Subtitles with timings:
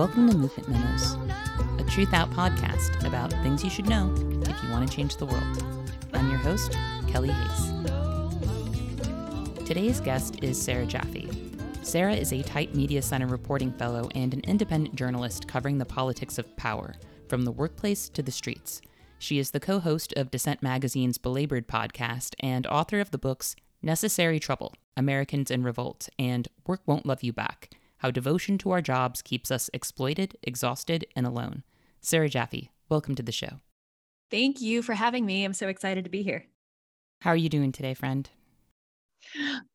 [0.00, 1.12] Welcome to Movement Memos,
[1.78, 4.10] a Truthout podcast about things you should know
[4.48, 5.62] if you want to change the world.
[6.14, 6.72] I'm your host,
[7.06, 7.72] Kelly Hayes.
[9.66, 11.28] Today's guest is Sarah Jaffe.
[11.82, 16.38] Sarah is a Type Media Center reporting fellow and an independent journalist covering the politics
[16.38, 16.94] of power,
[17.28, 18.80] from the workplace to the streets.
[19.18, 23.54] She is the co host of Dissent Magazine's Belabored podcast and author of the books
[23.82, 27.68] Necessary Trouble Americans in Revolt and Work Won't Love You Back
[28.00, 31.64] How Devotion to Our Jobs Keeps Us Exploited, Exhausted, and Alone.
[32.00, 33.60] Sarah Jaffe, welcome to the show.
[34.30, 35.44] Thank you for having me.
[35.44, 36.46] I'm so excited to be here.
[37.20, 38.30] How are you doing today, friend?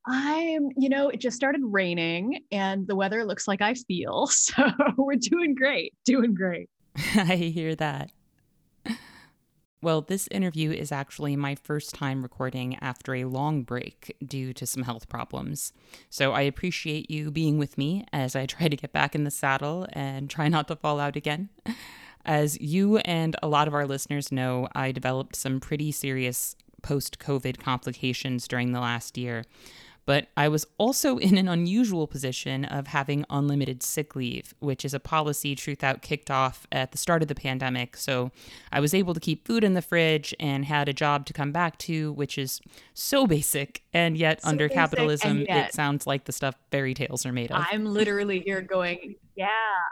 [0.07, 4.27] I'm, you know, it just started raining and the weather looks like I feel.
[4.31, 4.63] So
[4.97, 6.67] we're doing great, doing great.
[7.15, 8.11] I hear that.
[9.85, 14.65] Well, this interview is actually my first time recording after a long break due to
[14.65, 15.73] some health problems.
[16.09, 19.29] So I appreciate you being with me as I try to get back in the
[19.29, 21.49] saddle and try not to fall out again.
[22.25, 27.19] As you and a lot of our listeners know, I developed some pretty serious post
[27.19, 29.43] COVID complications during the last year.
[30.05, 34.93] But I was also in an unusual position of having unlimited sick leave, which is
[34.93, 37.97] a policy Truthout kicked off at the start of the pandemic.
[37.97, 38.31] So
[38.71, 41.51] I was able to keep food in the fridge and had a job to come
[41.51, 42.61] back to, which is
[42.93, 43.83] so basic.
[43.93, 47.51] And yet, so under capitalism, yet, it sounds like the stuff fairy tales are made
[47.51, 47.65] of.
[47.71, 49.47] I'm literally here going, yeah,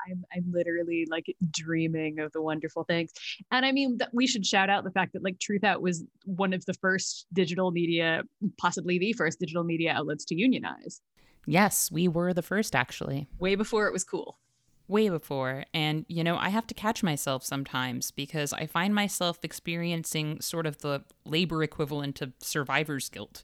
[0.09, 3.11] I'm, I'm literally like dreaming of the wonderful things.
[3.51, 6.65] And I mean, we should shout out the fact that like Truthout was one of
[6.65, 8.23] the first digital media,
[8.59, 11.01] possibly the first digital media outlets to unionize.
[11.45, 13.27] Yes, we were the first actually.
[13.39, 14.39] Way before it was cool.
[14.87, 15.63] Way before.
[15.73, 20.65] And, you know, I have to catch myself sometimes because I find myself experiencing sort
[20.65, 23.43] of the labor equivalent of survivor's guilt,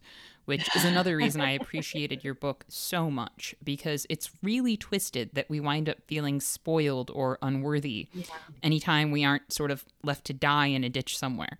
[0.49, 5.47] which is another reason I appreciated your book so much because it's really twisted that
[5.47, 8.25] we wind up feeling spoiled or unworthy yeah.
[8.63, 11.59] anytime we aren't sort of left to die in a ditch somewhere.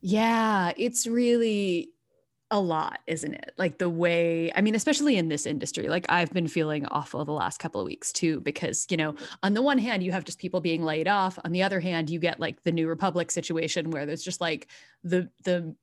[0.00, 1.88] Yeah, it's really
[2.52, 3.52] a lot, isn't it?
[3.58, 7.32] Like the way, I mean, especially in this industry, like I've been feeling awful the
[7.32, 10.38] last couple of weeks too, because, you know, on the one hand, you have just
[10.38, 11.36] people being laid off.
[11.44, 14.68] On the other hand, you get like the New Republic situation where there's just like
[15.02, 15.74] the, the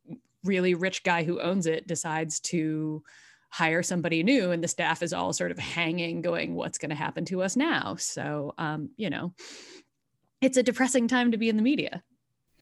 [0.44, 3.04] really rich guy who owns it decides to
[3.52, 6.96] hire somebody new and the staff is all sort of hanging going what's going to
[6.96, 7.96] happen to us now?
[7.98, 9.34] So um, you know
[10.42, 12.04] it's a depressing time to be in the media.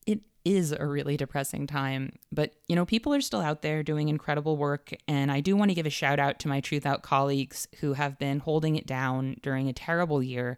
[0.06, 4.08] It is a really depressing time but you know people are still out there doing
[4.08, 7.68] incredible work and i do want to give a shout out to my truthout colleagues
[7.82, 10.58] who have been holding it down during a terrible year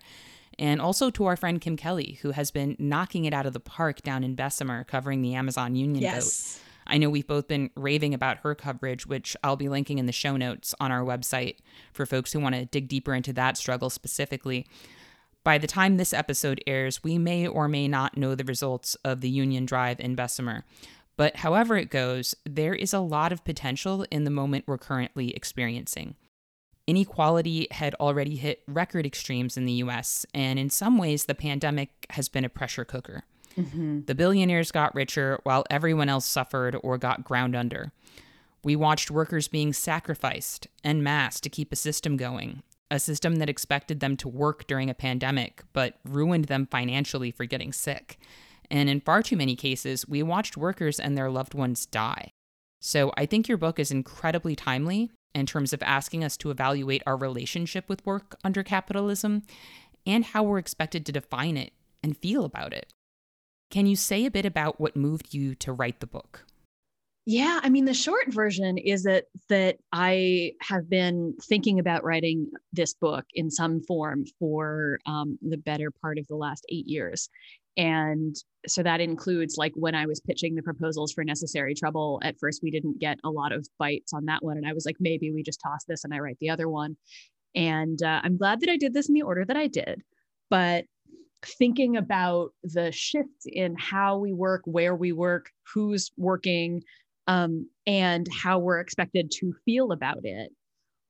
[0.60, 3.60] and also to our friend kim kelly who has been knocking it out of the
[3.60, 6.60] park down in bessemer covering the amazon union yes.
[6.60, 10.08] vote I know we've both been raving about her coverage, which I'll be linking in
[10.08, 11.58] the show notes on our website
[11.94, 14.66] for folks who want to dig deeper into that struggle specifically.
[15.44, 19.22] By the time this episode airs, we may or may not know the results of
[19.22, 20.66] the Union Drive in Bessemer.
[21.16, 25.36] But however it goes, there is a lot of potential in the moment we're currently
[25.36, 26.16] experiencing.
[26.88, 31.90] Inequality had already hit record extremes in the US, and in some ways, the pandemic
[32.12, 33.26] has been a pressure cooker.
[33.58, 34.02] Mm-hmm.
[34.06, 37.92] The billionaires got richer while everyone else suffered or got ground under.
[38.64, 42.62] We watched workers being sacrificed en masse to keep a system going,
[42.92, 47.46] a system that expected them to work during a pandemic but ruined them financially for
[47.46, 48.20] getting sick.
[48.70, 52.32] And in far too many cases, we watched workers and their loved ones die.
[52.82, 57.04] So I think your book is incredibly timely in terms of asking us to evaluate
[57.06, 59.44] our relationship with work under capitalism
[60.06, 62.94] and how we're expected to define it and feel about it.
[63.70, 66.46] Can you say a bit about what moved you to write the book?
[67.26, 72.48] Yeah, I mean the short version is that that I have been thinking about writing
[72.74, 77.30] this book in some form for um, the better part of the last eight years,
[77.78, 78.36] and
[78.68, 82.20] so that includes like when I was pitching the proposals for Necessary Trouble.
[82.24, 84.88] At first, we didn't get a lot of bites on that one, and I was
[84.88, 86.98] like, maybe we just toss this and I write the other one.
[87.54, 90.02] And uh, I'm glad that I did this in the order that I did,
[90.50, 90.86] but
[91.46, 96.84] thinking about the shift in how we work, where we work, who's working,
[97.28, 100.52] um, and how we're expected to feel about it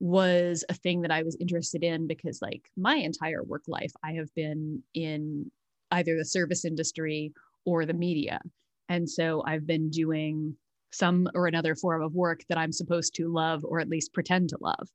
[0.00, 4.12] was a thing that I was interested in because, like, my entire work life, I
[4.12, 5.50] have been in
[5.90, 7.32] either the service industry
[7.66, 8.40] or the media.
[8.88, 10.56] And so I've been doing
[10.92, 14.48] some or another form of work that I'm supposed to love or at least pretend
[14.50, 14.88] to love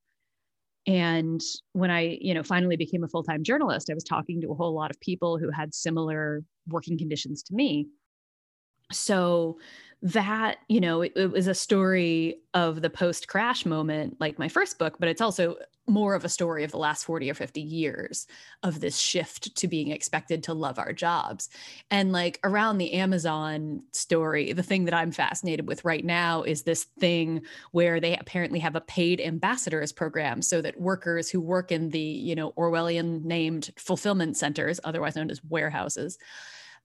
[0.88, 1.42] and
[1.74, 4.74] when i you know finally became a full-time journalist i was talking to a whole
[4.74, 7.88] lot of people who had similar working conditions to me.
[8.92, 9.58] So
[10.06, 14.48] that you know it, it, was a story of the post crash moment like my
[14.48, 15.56] first book but it's also
[15.88, 18.28] more of a story of the last 40 or 50 years
[18.62, 21.50] of this shift to being expected to love our jobs.
[21.92, 26.63] And like around the amazon story the thing that i'm fascinated with right now is
[26.63, 27.42] this thing
[27.72, 32.00] where they apparently have a paid ambassadors program so that workers who work in the
[32.00, 36.19] you know orwellian named fulfillment centers otherwise known as warehouses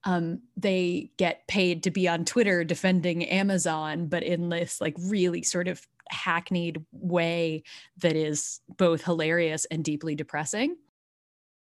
[0.05, 5.43] um, they get paid to be on Twitter defending Amazon, but in this like really
[5.43, 7.62] sort of hackneyed way
[7.99, 10.76] that is both hilarious and deeply depressing.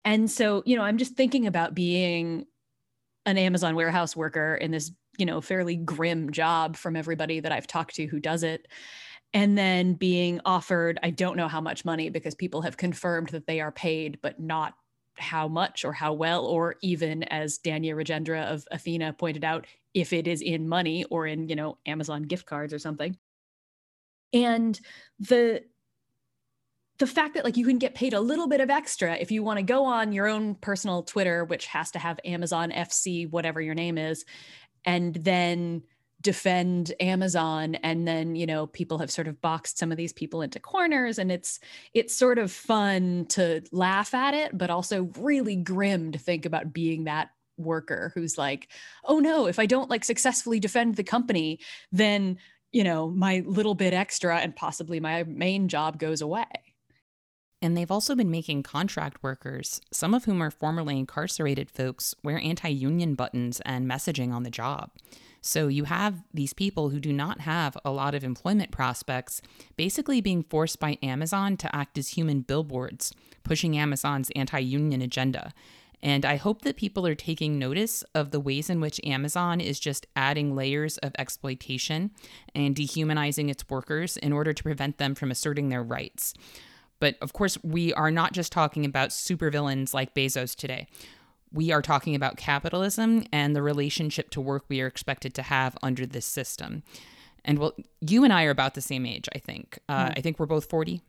[0.04, 2.46] And so, you know, I'm just thinking about being
[3.26, 7.66] an Amazon warehouse worker in this, you know, fairly grim job from everybody that I've
[7.66, 8.68] talked to who does it.
[9.34, 13.46] And then being offered, I don't know how much money because people have confirmed that
[13.46, 14.74] they are paid, but not
[15.18, 20.12] how much or how well, or even as Dania Rajendra of Athena pointed out, if
[20.12, 23.16] it is in money or in, you know, Amazon gift cards or something.
[24.32, 24.78] And
[25.18, 25.64] the
[26.98, 29.42] the fact that like you can get paid a little bit of extra if you
[29.42, 33.60] want to go on your own personal Twitter, which has to have Amazon FC, whatever
[33.60, 34.24] your name is,
[34.84, 35.82] and then
[36.20, 40.42] defend Amazon and then you know people have sort of boxed some of these people
[40.42, 41.60] into corners and it's
[41.94, 46.72] it's sort of fun to laugh at it but also really grim to think about
[46.72, 48.68] being that worker who's like
[49.04, 51.60] oh no if I don't like successfully defend the company
[51.92, 52.36] then
[52.72, 56.46] you know my little bit extra and possibly my main job goes away
[57.60, 62.38] and they've also been making contract workers, some of whom are formerly incarcerated folks, wear
[62.38, 64.90] anti union buttons and messaging on the job.
[65.40, 69.40] So you have these people who do not have a lot of employment prospects
[69.76, 73.12] basically being forced by Amazon to act as human billboards,
[73.44, 75.52] pushing Amazon's anti union agenda.
[76.00, 79.80] And I hope that people are taking notice of the ways in which Amazon is
[79.80, 82.12] just adding layers of exploitation
[82.54, 86.34] and dehumanizing its workers in order to prevent them from asserting their rights.
[87.00, 90.88] But of course, we are not just talking about supervillains like Bezos today
[91.52, 95.76] we are talking about capitalism and the relationship to work we are expected to have
[95.82, 96.82] under this system.
[97.44, 99.78] And well, you and I are about the same age, I think.
[99.88, 100.14] Uh, mm.
[100.16, 101.00] I think we're both 40.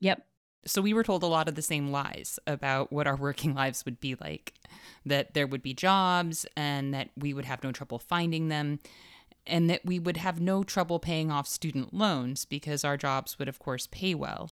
[0.00, 0.26] Yep.
[0.66, 3.84] So we were told a lot of the same lies about what our working lives
[3.84, 4.54] would be like
[5.04, 8.80] that there would be jobs and that we would have no trouble finding them
[9.46, 13.48] and that we would have no trouble paying off student loans because our jobs would,
[13.48, 14.50] of course, pay well.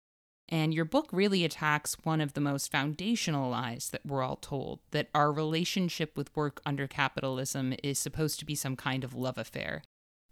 [0.48, 4.80] And your book really attacks one of the most foundational lies that we're all told
[4.90, 9.38] that our relationship with work under capitalism is supposed to be some kind of love
[9.38, 9.82] affair.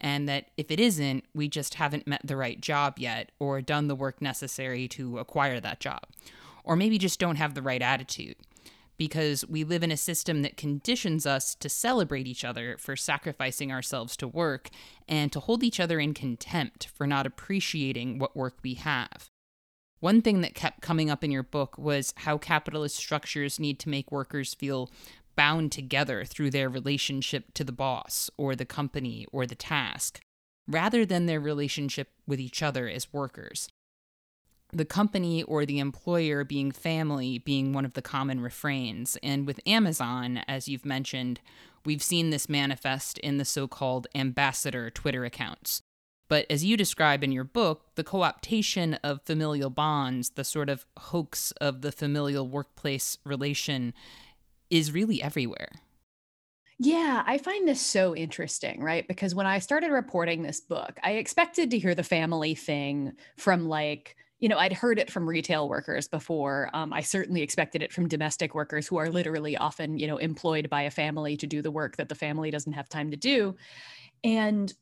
[0.00, 3.88] And that if it isn't, we just haven't met the right job yet or done
[3.88, 6.03] the work necessary to acquire that job.
[6.64, 8.37] Or maybe just don't have the right attitude.
[8.99, 13.73] Because we live in a system that conditions us to celebrate each other for sacrificing
[13.73, 14.69] ourselves to work
[15.09, 19.31] and to hold each other in contempt for not appreciating what work we have.
[20.02, 23.88] One thing that kept coming up in your book was how capitalist structures need to
[23.88, 24.90] make workers feel
[25.37, 30.19] bound together through their relationship to the boss or the company or the task,
[30.66, 33.69] rather than their relationship with each other as workers.
[34.72, 39.16] The company or the employer being family being one of the common refrains.
[39.22, 41.38] And with Amazon, as you've mentioned,
[41.87, 45.81] we've seen this manifest in the so called ambassador Twitter accounts,
[46.32, 50.70] but as you describe in your book, the co optation of familial bonds, the sort
[50.70, 53.92] of hoax of the familial workplace relation,
[54.70, 55.82] is really everywhere.
[56.78, 59.06] Yeah, I find this so interesting, right?
[59.06, 63.68] Because when I started reporting this book, I expected to hear the family thing from
[63.68, 66.70] like, you know, I'd heard it from retail workers before.
[66.72, 70.70] Um, I certainly expected it from domestic workers who are literally often, you know, employed
[70.70, 73.54] by a family to do the work that the family doesn't have time to do.
[74.24, 74.72] And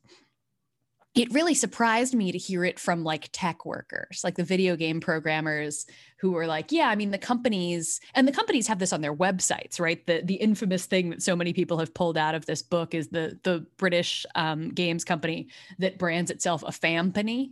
[1.13, 5.01] it really surprised me to hear it from like tech workers, like the video game
[5.01, 5.85] programmers
[6.17, 9.13] who were like, yeah, I mean, the companies and the companies have this on their
[9.13, 10.05] websites, right?
[10.07, 13.09] The the infamous thing that so many people have pulled out of this book is
[13.09, 15.49] the the British um, games company
[15.79, 17.51] that brands itself a company,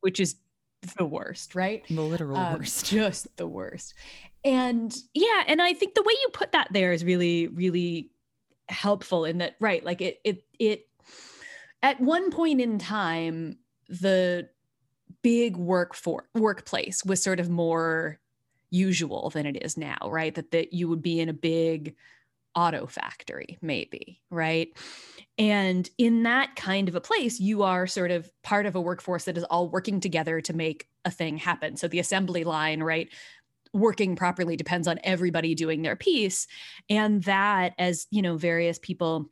[0.00, 0.36] which is
[0.96, 1.84] the worst, right?
[1.90, 2.86] The literal um, worst.
[2.90, 3.92] Just the worst.
[4.44, 8.12] And yeah, and I think the way you put that there is really, really
[8.68, 9.84] helpful in that, right?
[9.84, 10.86] Like it it it
[11.82, 14.48] at one point in time, the
[15.22, 18.18] big work for workplace was sort of more
[18.70, 20.34] usual than it is now, right?
[20.34, 21.94] That that you would be in a big
[22.54, 24.68] auto factory, maybe, right?
[25.38, 29.24] And in that kind of a place, you are sort of part of a workforce
[29.24, 31.76] that is all working together to make a thing happen.
[31.76, 33.08] So the assembly line, right?
[33.72, 36.46] working properly depends on everybody doing their piece
[36.88, 39.28] and that as you know various people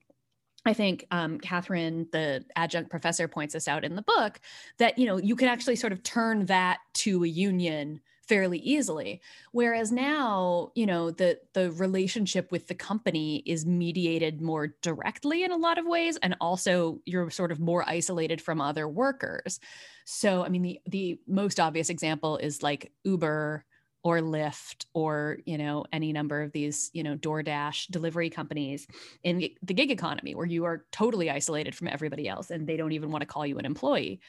[0.66, 4.40] I think um, Catherine, the adjunct professor, points this out in the book
[4.78, 9.20] that you know you can actually sort of turn that to a union fairly easily.
[9.52, 15.52] Whereas now you know the the relationship with the company is mediated more directly in
[15.52, 19.60] a lot of ways and also you're sort of more isolated from other workers.
[20.06, 23.64] So i mean the the most obvious example is like uber
[24.04, 28.86] or Lyft or you know any number of these you know DoorDash delivery companies
[29.24, 32.92] in the gig economy where you are totally isolated from everybody else and they don't
[32.92, 34.20] even want to call you an employee.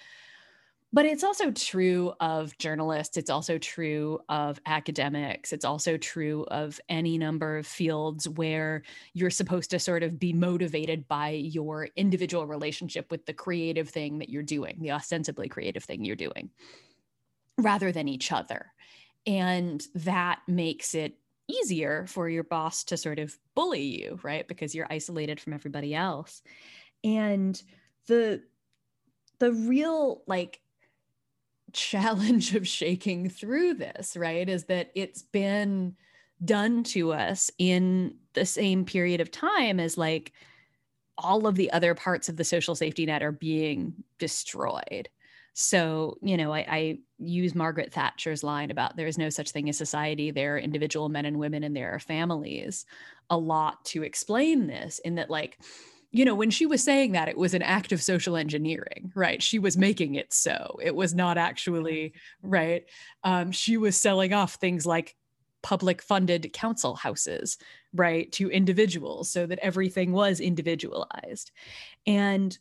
[0.94, 6.79] But it's also true of journalists, it's also true of academics, it's also true of
[6.88, 12.48] any number of fields where you're supposed to sort of be motivated by your individual
[12.48, 16.50] relationship with the creative thing that you're doing, the ostensibly creative thing you're doing,
[17.58, 18.72] rather than each other.
[19.27, 21.17] And that makes it
[21.48, 24.48] easier for your boss to sort of bully you, right?
[24.48, 26.41] Because you're isolated from everybody else.
[27.03, 27.62] And
[28.08, 28.44] the
[29.39, 30.60] the real like
[31.74, 35.96] challenge of shaking through this, right, is that it's been
[36.44, 40.34] done to us in the same period of time as like
[41.17, 45.10] all of the other parts of the social safety net are being destroyed.
[45.57, 49.69] So, you know, I, I, use Margaret Thatcher's line about there is no such thing
[49.69, 52.85] as society, there are individual men and women, and there are families
[53.29, 55.57] a lot to explain this, in that, like,
[56.12, 59.41] you know, when she was saying that, it was an act of social engineering, right?
[59.41, 60.77] She was making it so.
[60.83, 62.83] It was not actually, right?
[63.24, 65.15] Um, she was selling off things like
[65.63, 67.57] public funded council houses,
[67.93, 71.51] right, to individuals so that everything was individualized.
[72.05, 72.57] And,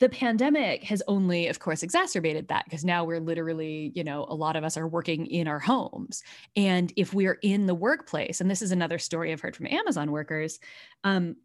[0.00, 4.34] the pandemic has only of course exacerbated that because now we're literally you know a
[4.34, 6.22] lot of us are working in our homes
[6.56, 10.10] and if we're in the workplace and this is another story i've heard from amazon
[10.10, 10.58] workers
[11.04, 11.36] um,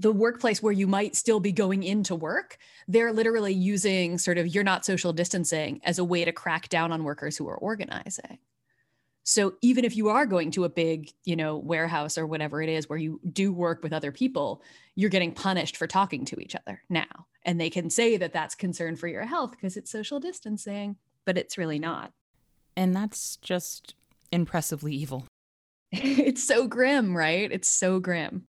[0.00, 2.56] the workplace where you might still be going into work,
[2.88, 6.90] they're literally using sort of you're not social distancing as a way to crack down
[6.90, 8.38] on workers who are organizing.
[9.22, 12.68] So even if you are going to a big, you know, warehouse or whatever it
[12.68, 14.62] is where you do work with other people,
[14.94, 17.26] you're getting punished for talking to each other now.
[17.44, 21.38] And they can say that that's concern for your health because it's social distancing, but
[21.38, 22.12] it's really not.
[22.76, 23.94] And that's just
[24.32, 25.26] impressively evil.
[25.92, 27.50] it's so grim, right?
[27.50, 28.46] It's so grim.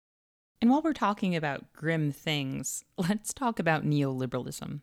[0.61, 4.81] And while we're talking about grim things, let's talk about neoliberalism.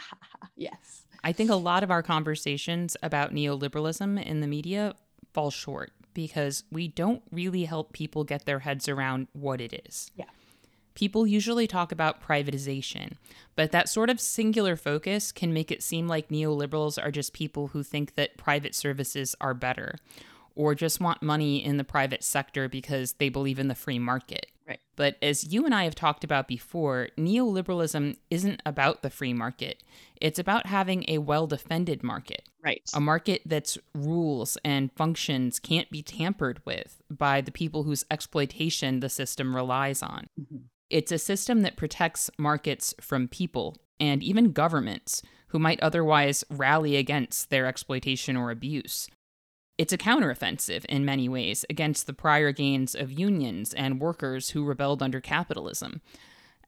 [0.56, 1.06] yes.
[1.22, 4.94] I think a lot of our conversations about neoliberalism in the media
[5.34, 10.10] fall short because we don't really help people get their heads around what it is.
[10.16, 10.26] Yeah.
[10.94, 13.14] People usually talk about privatization,
[13.56, 17.68] but that sort of singular focus can make it seem like neoliberals are just people
[17.68, 19.96] who think that private services are better
[20.54, 24.46] or just want money in the private sector because they believe in the free market.
[24.96, 29.82] But as you and I have talked about before, neoliberalism isn't about the free market.
[30.20, 32.48] It's about having a well defended market.
[32.64, 32.82] Right.
[32.94, 39.00] A market that's rules and functions can't be tampered with by the people whose exploitation
[39.00, 40.28] the system relies on.
[40.40, 40.58] Mm-hmm.
[40.90, 46.96] It's a system that protects markets from people and even governments who might otherwise rally
[46.96, 49.08] against their exploitation or abuse.
[49.76, 54.64] It's a counteroffensive in many ways against the prior gains of unions and workers who
[54.64, 56.00] rebelled under capitalism.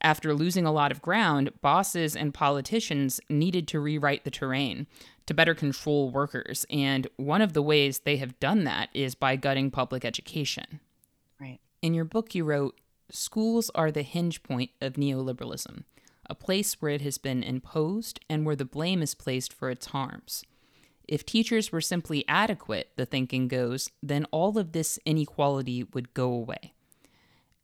[0.03, 4.87] After losing a lot of ground, bosses and politicians needed to rewrite the terrain
[5.27, 9.37] to better control workers, and one of the ways they have done that is by
[9.37, 10.81] gutting public education.
[11.41, 11.59] Right.
[11.83, 12.79] In your book, you wrote
[13.11, 15.85] Schools are the hinge point of neoliberalism,
[16.29, 19.87] a place where it has been imposed and where the blame is placed for its
[19.87, 20.45] harms.
[21.09, 26.33] If teachers were simply adequate, the thinking goes, then all of this inequality would go
[26.33, 26.75] away.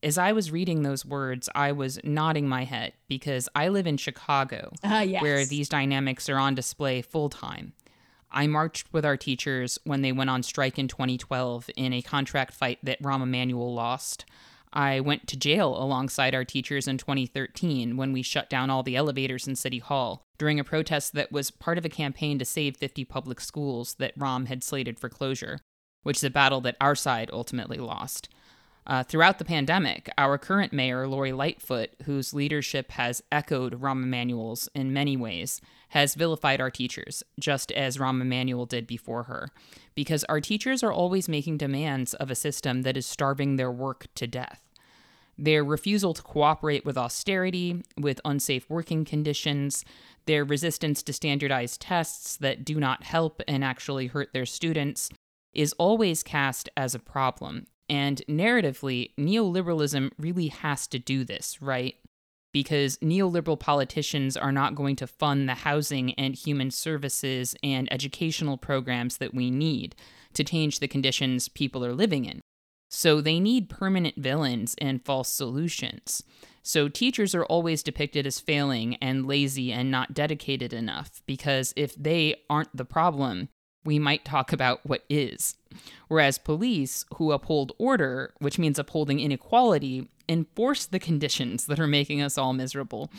[0.02, 3.96] As I was reading those words, I was nodding my head because I live in
[3.96, 5.22] Chicago, uh, yes.
[5.22, 7.72] where these dynamics are on display full time.
[8.32, 12.54] I marched with our teachers when they went on strike in 2012 in a contract
[12.54, 14.24] fight that Rahm Emanuel lost.
[14.72, 18.96] I went to jail alongside our teachers in 2013 when we shut down all the
[18.96, 22.76] elevators in City Hall during a protest that was part of a campaign to save
[22.76, 25.60] 50 public schools that Rahm had slated for closure,
[26.02, 28.28] which is a battle that our side ultimately lost.
[28.84, 34.68] Uh, throughout the pandemic, our current mayor, Lori Lightfoot, whose leadership has echoed Rahm Emanuel's
[34.74, 35.60] in many ways,
[35.90, 39.50] has vilified our teachers, just as Rahm Emanuel did before her,
[39.94, 44.06] because our teachers are always making demands of a system that is starving their work
[44.16, 44.68] to death.
[45.38, 49.84] Their refusal to cooperate with austerity, with unsafe working conditions,
[50.26, 55.08] their resistance to standardized tests that do not help and actually hurt their students,
[55.54, 61.96] is always cast as a problem and narratively, neoliberalism really has to do this, right?
[62.52, 68.58] because neoliberal politicians are not going to fund the housing and human services and educational
[68.58, 69.96] programs that we need
[70.34, 72.40] to change the conditions people are living in.
[72.90, 76.22] So they need permanent villains and false solutions.
[76.62, 81.94] So teachers are always depicted as failing and lazy and not dedicated enough because if
[81.94, 83.48] they aren't the problem,
[83.84, 85.56] we might talk about what is.
[86.08, 92.22] Whereas police, who uphold order, which means upholding inequality, enforce the conditions that are making
[92.22, 93.10] us all miserable.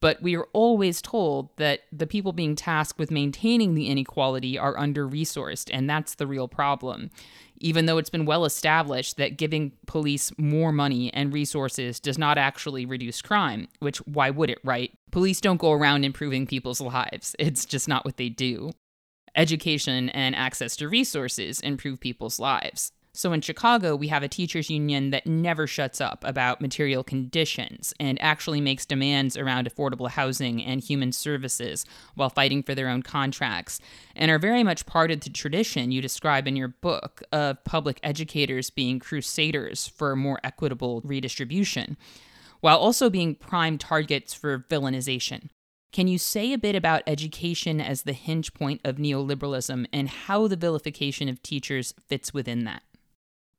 [0.00, 4.78] But we are always told that the people being tasked with maintaining the inequality are
[4.78, 7.10] under resourced, and that's the real problem.
[7.58, 12.36] Even though it's been well established that giving police more money and resources does not
[12.36, 14.92] actually reduce crime, which why would it, right?
[15.10, 18.72] Police don't go around improving people's lives, it's just not what they do
[19.36, 22.92] education and access to resources improve people's lives.
[23.12, 27.94] So in Chicago, we have a teachers union that never shuts up about material conditions
[27.98, 33.02] and actually makes demands around affordable housing and human services while fighting for their own
[33.02, 33.80] contracts,
[34.14, 37.98] and are very much part of the tradition you describe in your book of public
[38.02, 41.96] educators being crusaders for more equitable redistribution,
[42.60, 45.48] while also being prime targets for villainization.
[45.92, 50.46] Can you say a bit about education as the hinge point of neoliberalism and how
[50.46, 52.82] the vilification of teachers fits within that?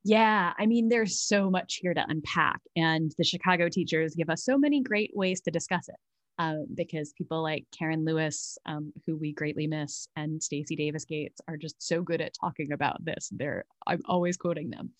[0.04, 4.46] Yeah, I mean, there's so much here to unpack, and the Chicago teachers give us
[4.46, 5.96] so many great ways to discuss it.
[6.40, 11.42] Um, because people like Karen Lewis, um, who we greatly miss, and Stacy Davis Gates
[11.48, 13.30] are just so good at talking about this.
[13.32, 14.92] They're I'm always quoting them.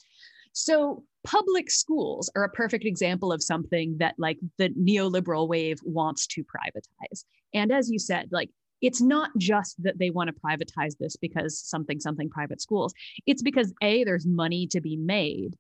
[0.60, 6.26] So public schools are a perfect example of something that like the neoliberal wave wants
[6.28, 7.26] to privatize.
[7.54, 8.50] And as you said, like
[8.82, 12.92] it's not just that they want to privatize this because something something private schools.
[13.28, 15.56] It's because a there's money to be made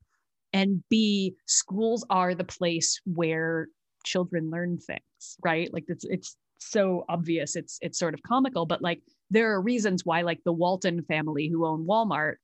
[0.51, 3.67] and b schools are the place where
[4.03, 5.71] children learn things, right?
[5.71, 8.99] Like it's it's so obvious it's it's sort of comical but like
[9.29, 12.37] there are reasons why like the Walton family who own Walmart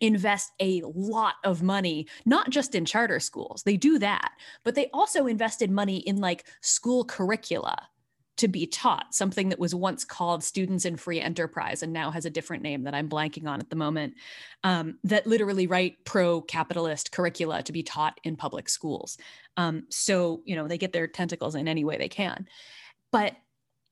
[0.00, 4.32] invest a lot of money not just in charter schools they do that
[4.64, 7.76] but they also invested money in like school curricula
[8.36, 12.26] to be taught something that was once called students in free enterprise and now has
[12.26, 14.12] a different name that i'm blanking on at the moment
[14.66, 19.16] um, that literally write pro-capitalist curricula to be taught in public schools.
[19.56, 22.48] Um, so you know they get their tentacles in any way they can.
[23.12, 23.36] But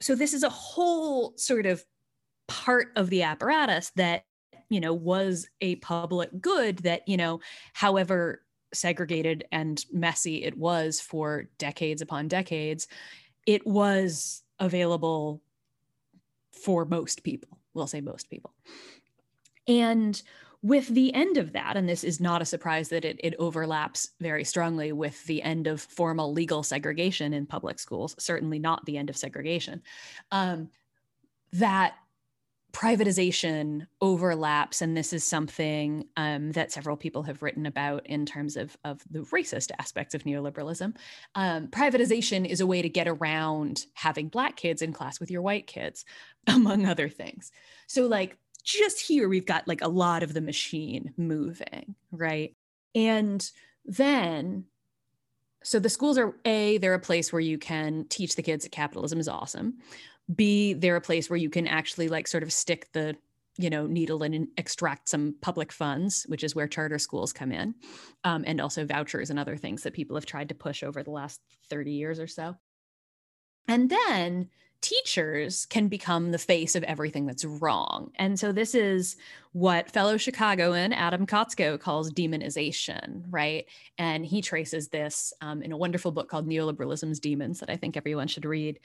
[0.00, 1.84] so this is a whole sort of
[2.48, 4.24] part of the apparatus that
[4.68, 7.40] you know was a public good that you know
[7.72, 12.88] however segregated and messy it was for decades upon decades
[13.46, 15.42] it was available
[16.53, 17.59] for most people.
[17.74, 18.53] We'll say most people.
[19.66, 20.20] And
[20.62, 24.11] with the end of that, and this is not a surprise that it, it overlaps
[24.20, 28.96] very strongly with the end of formal legal segregation in public schools, certainly not the
[28.96, 29.83] end of segregation,
[30.31, 30.70] um,
[31.53, 31.94] that
[32.74, 38.56] privatization overlaps, and this is something um, that several people have written about in terms
[38.56, 40.94] of, of the racist aspects of neoliberalism.
[41.37, 45.40] Um, privatization is a way to get around having Black kids in class with your
[45.40, 46.04] white kids,
[46.48, 47.52] among other things.
[47.87, 52.56] So, like, just here, we've got like a lot of the machine moving, right?
[52.94, 53.48] And
[53.84, 54.64] then
[55.62, 58.70] so the schools are a they're a place where you can teach the kids that
[58.70, 59.78] capitalism is awesome
[60.34, 63.16] b they're a place where you can actually like sort of stick the
[63.56, 67.74] you know needle and extract some public funds which is where charter schools come in
[68.24, 71.10] um, and also vouchers and other things that people have tried to push over the
[71.10, 72.56] last 30 years or so
[73.68, 74.48] and then
[74.84, 78.10] teachers can become the face of everything that's wrong.
[78.16, 79.16] And so this is
[79.52, 83.64] what fellow Chicagoan Adam Kotsko calls demonization, right?
[83.96, 87.96] And he traces this um, in a wonderful book called Neoliberalism's Demons that I think
[87.96, 88.78] everyone should read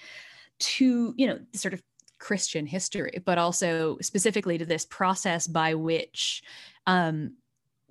[0.59, 1.81] to, you know, sort of
[2.19, 6.43] Christian history, but also specifically to this process by which
[6.85, 7.35] um,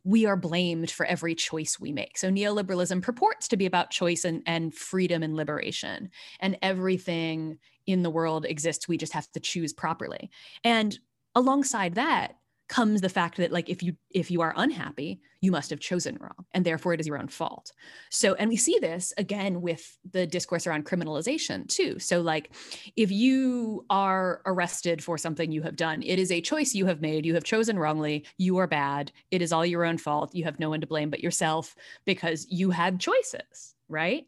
[0.05, 2.17] we are blamed for every choice we make.
[2.17, 8.03] So neoliberalism purports to be about choice and, and freedom and liberation, and everything in
[8.03, 8.89] the world exists.
[8.89, 10.31] We just have to choose properly.
[10.65, 10.99] And
[11.35, 12.38] alongside that,
[12.69, 16.19] comes the fact that like if you if you are unhappy you must have chosen
[16.21, 17.73] wrong and therefore it is your own fault.
[18.11, 21.99] So and we see this again with the discourse around criminalization too.
[21.99, 22.51] So like
[22.97, 27.01] if you are arrested for something you have done it is a choice you have
[27.01, 27.25] made.
[27.25, 28.27] You have chosen wrongly.
[28.37, 29.13] You are bad.
[29.31, 30.35] It is all your own fault.
[30.35, 34.27] You have no one to blame but yourself because you had choices right?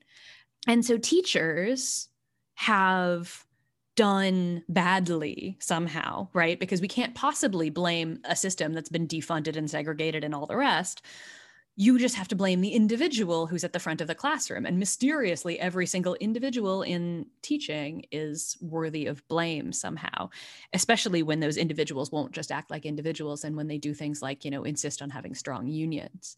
[0.67, 2.09] And so teachers
[2.55, 3.45] have
[3.97, 6.59] done badly somehow, right?
[6.59, 10.57] Because we can't possibly blame a system that's been defunded and segregated and all the
[10.57, 11.03] rest.
[11.81, 14.67] you just have to blame the individual who's at the front of the classroom.
[14.67, 20.29] And mysteriously, every single individual in teaching is worthy of blame somehow,
[20.75, 24.45] especially when those individuals won't just act like individuals and when they do things like,
[24.45, 26.37] you know, insist on having strong unions.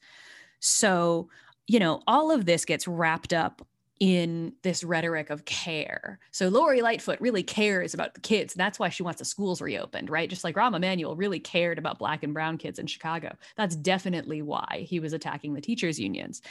[0.61, 1.29] So,
[1.67, 3.67] you know, all of this gets wrapped up
[4.03, 6.19] in this rhetoric of care.
[6.33, 8.53] So Lori Lightfoot really cares about the kids.
[8.53, 10.29] That's why she wants the schools reopened, right?
[10.29, 13.37] Just like Rahm Emanuel really cared about black and brown kids in Chicago.
[13.57, 16.43] That's definitely why he was attacking the teachers unions.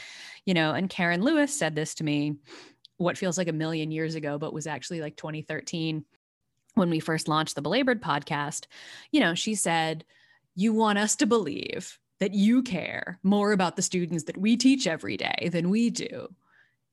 [0.46, 2.36] You know, and Karen Lewis said this to me
[2.96, 6.06] what feels like a million years ago, but was actually like 2013
[6.72, 8.64] when we first launched the Belabored podcast.
[9.10, 10.06] You know, she said,
[10.54, 14.86] You want us to believe that you care more about the students that we teach
[14.86, 16.28] every day than we do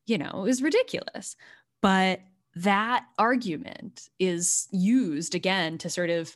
[0.09, 1.35] you know, is ridiculous.
[1.81, 2.21] But
[2.55, 6.35] that argument is used again to sort of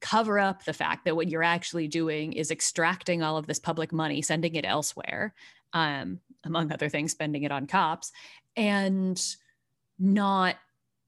[0.00, 3.92] cover up the fact that what you're actually doing is extracting all of this public
[3.92, 5.34] money, sending it elsewhere,
[5.72, 8.12] um, among other things, spending it on cops,
[8.56, 9.22] and
[9.98, 10.56] not.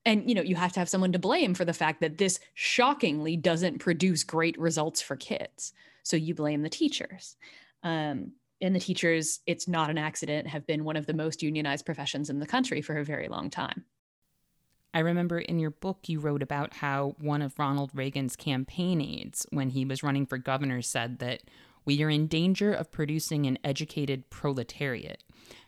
[0.05, 2.41] And you know, you have to have someone to blame for the fact that this
[2.55, 5.73] shockingly doesn't produce great results for kids.
[6.05, 7.37] So you blame the teachers.
[7.83, 11.87] Um, and the teachers, it's not an accident, have been one of the most unionized
[11.87, 13.85] professions in the country for a very long time.
[14.95, 19.47] I remember in your book you wrote about how one of Ronald Reagan's campaign aides,
[19.51, 21.43] when he was running for governor, said that
[21.85, 25.23] we are in danger of producing an educated proletariat.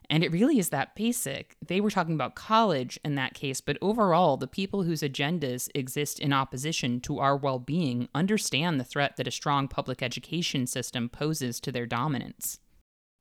[0.09, 1.57] And it really is that basic.
[1.65, 6.19] They were talking about college in that case, but overall, the people whose agendas exist
[6.19, 11.09] in opposition to our well being understand the threat that a strong public education system
[11.09, 12.59] poses to their dominance.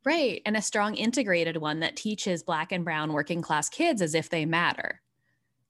[0.05, 0.41] Right.
[0.45, 4.29] And a strong integrated one that teaches Black and Brown working class kids as if
[4.29, 5.01] they matter.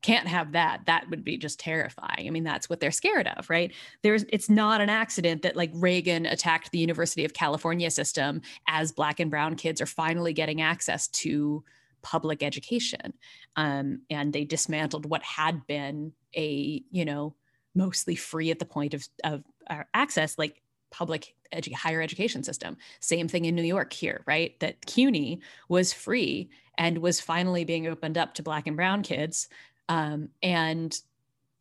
[0.01, 0.81] Can't have that.
[0.85, 2.27] That would be just terrifying.
[2.27, 3.73] I mean, that's what they're scared of, right?
[4.01, 8.93] There's it's not an accident that like Reagan attacked the University of California system as
[8.93, 11.63] Black and Brown kids are finally getting access to
[12.01, 13.13] public education.
[13.57, 17.35] Um, and they dismantled what had been a, you know,
[17.75, 22.77] mostly free at the point of, of uh, access, like public edu- higher education system.
[22.99, 24.59] Same thing in New York here, right?
[24.59, 29.47] That CUNY was free and was finally being opened up to Black and Brown kids.
[29.87, 30.97] Um, and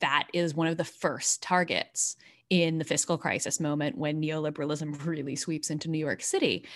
[0.01, 2.17] that is one of the first targets
[2.51, 6.67] in the fiscal crisis moment when neoliberalism really sweeps into New York City.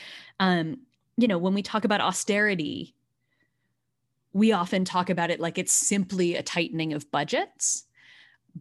[0.40, 0.80] Um,
[1.16, 2.94] you know, when we talk about austerity,
[4.32, 7.84] we often talk about it like it's simply a tightening of budgets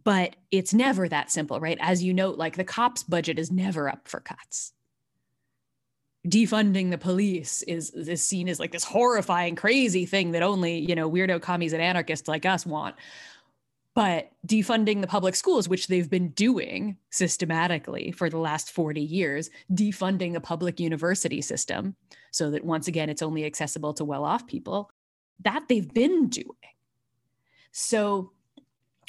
[0.04, 1.78] but it's never that simple, right?
[1.80, 4.72] As you note, like the cops' budget is never up for cuts.
[6.26, 10.94] Defunding the police is is seen as like this horrifying, crazy thing that only you
[10.94, 12.94] know weirdo commies and anarchists like us want.
[13.94, 19.50] But defunding the public schools, which they've been doing systematically for the last 40 years,
[19.70, 21.96] defunding the public university system
[22.30, 24.90] so that once again it's only accessible to well off people,
[25.40, 26.56] that they've been doing.
[27.72, 28.32] So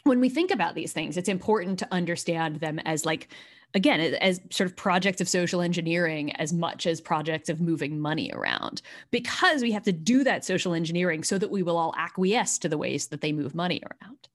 [0.04, 3.30] when we think about these things, it's important to understand them as like,
[3.74, 8.32] again, as sort of projects of social engineering as much as projects of moving money
[8.34, 12.58] around, because we have to do that social engineering so that we will all acquiesce
[12.60, 14.30] to the ways that they move money around.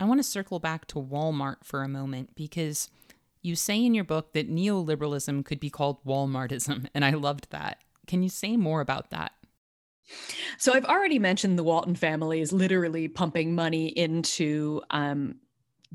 [0.00, 2.90] I want to circle back to Walmart for a moment because
[3.40, 7.78] you say in your book that neoliberalism could be called Walmartism, and I loved that.
[8.06, 9.32] Can you say more about that?
[10.58, 15.36] So I've already mentioned the Walton family is literally pumping money into um,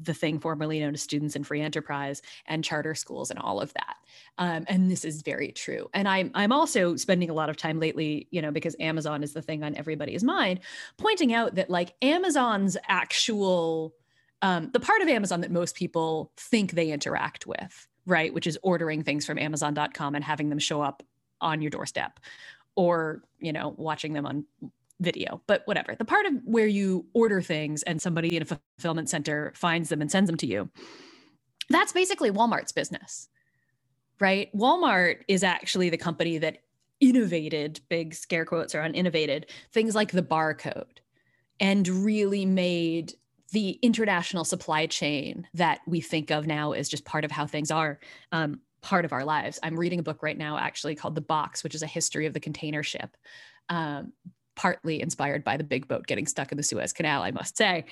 [0.01, 3.73] the thing formerly known as Students in Free Enterprise and charter schools and all of
[3.73, 3.95] that.
[4.37, 5.89] Um, and this is very true.
[5.93, 9.33] And I'm I'm also spending a lot of time lately, you know, because Amazon is
[9.33, 10.59] the thing on everybody's mind,
[10.97, 13.93] pointing out that like Amazon's actual
[14.41, 18.59] um, the part of Amazon that most people think they interact with, right, which is
[18.61, 21.01] ordering things from Amazon.com and having them show up
[21.41, 22.19] on your doorstep
[22.77, 24.45] or you know watching them on
[25.01, 25.93] video but whatever.
[25.93, 30.01] The part of where you order things and somebody in a fulfillment center finds them
[30.01, 30.69] and sends them to you
[31.69, 33.27] that's basically walmart's business
[34.19, 34.49] right?
[34.55, 36.59] Walmart is actually the company that
[36.99, 40.97] innovated big scare quotes are on innovated things like the barcode
[41.59, 43.13] and really made
[43.51, 47.69] the international supply chain that we think of now as just part of how things
[47.69, 47.99] are
[48.31, 49.59] um, part of our lives.
[49.61, 52.33] I'm reading a book right now, actually called The Box, which is a history of
[52.33, 53.17] the container ship,
[53.67, 54.13] um,
[54.55, 57.83] partly inspired by the big boat getting stuck in the Suez Canal, I must say,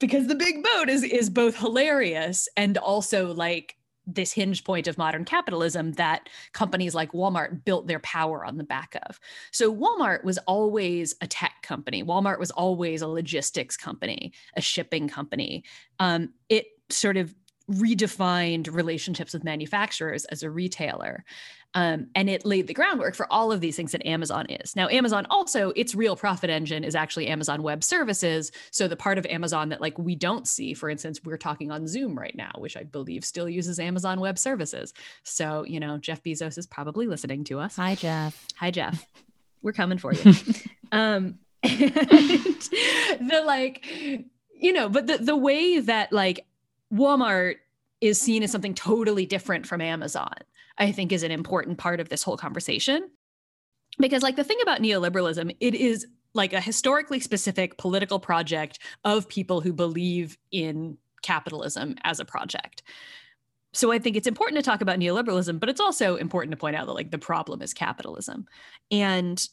[0.00, 4.98] because the big boat is is both hilarious and also like this hinge point of
[4.98, 9.20] modern capitalism that companies like Walmart built their power on the back of.
[9.52, 12.02] So Walmart was always a tech company.
[12.02, 15.62] Walmart was always a logistics company, a shipping company.
[16.00, 17.32] Um, it sort of
[17.70, 21.24] redefined relationships with manufacturers as a retailer.
[21.74, 24.76] Um, and it laid the groundwork for all of these things that Amazon is.
[24.76, 28.52] Now, Amazon also, its real profit engine is actually Amazon Web Services.
[28.70, 31.86] So the part of Amazon that like we don't see, for instance, we're talking on
[31.86, 34.92] Zoom right now, which I believe still uses Amazon Web Services.
[35.22, 37.76] So, you know, Jeff Bezos is probably listening to us.
[37.76, 38.46] Hi, Jeff.
[38.56, 39.06] Hi, Jeff.
[39.62, 40.34] We're coming for you.
[40.92, 43.86] um, the like,
[44.54, 46.44] you know, but the, the way that like
[46.92, 47.56] Walmart
[48.00, 50.34] is seen as something totally different from Amazon,
[50.78, 53.10] I think is an important part of this whole conversation.
[53.98, 59.28] Because, like, the thing about neoliberalism, it is like a historically specific political project of
[59.28, 62.82] people who believe in capitalism as a project.
[63.74, 66.76] So I think it's important to talk about neoliberalism, but it's also important to point
[66.76, 68.46] out that like the problem is capitalism.
[68.90, 69.46] And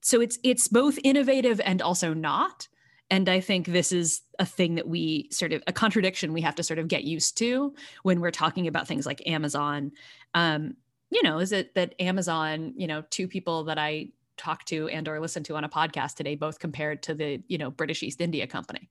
[0.00, 2.68] so it's it's both innovative and also not
[3.10, 6.54] and i think this is a thing that we sort of a contradiction we have
[6.54, 9.92] to sort of get used to when we're talking about things like amazon.
[10.34, 10.76] Um,
[11.10, 15.08] you know is it that amazon you know two people that i talked to and
[15.08, 18.20] or listened to on a podcast today both compared to the you know british east
[18.20, 18.90] india company?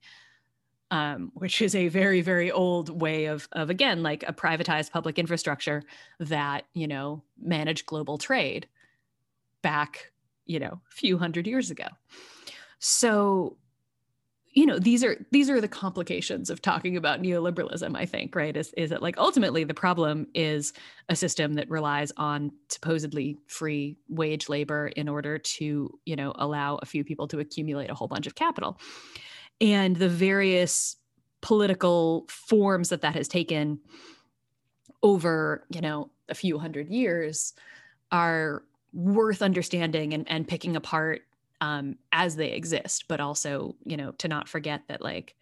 [0.92, 5.18] Um, which is a very very old way of of again like a privatized public
[5.18, 5.82] infrastructure
[6.20, 8.68] that you know managed global trade
[9.64, 10.12] back
[10.46, 11.88] you know a few hundred years ago.
[12.80, 13.58] So
[14.56, 18.56] you know these are these are the complications of talking about neoliberalism i think right?
[18.56, 20.74] Is, is that like ultimately the problem is
[21.10, 26.78] a system that relies on supposedly free wage labor in order to you know allow
[26.78, 28.80] a few people to accumulate a whole bunch of capital.
[29.62, 30.98] And the various
[31.42, 33.80] political forms that that has taken
[35.04, 37.54] over you know a few hundred years
[38.12, 38.64] are
[38.94, 41.22] worth understanding and, and picking apart
[41.62, 45.36] um, as they exist, but also, you know, to not forget that like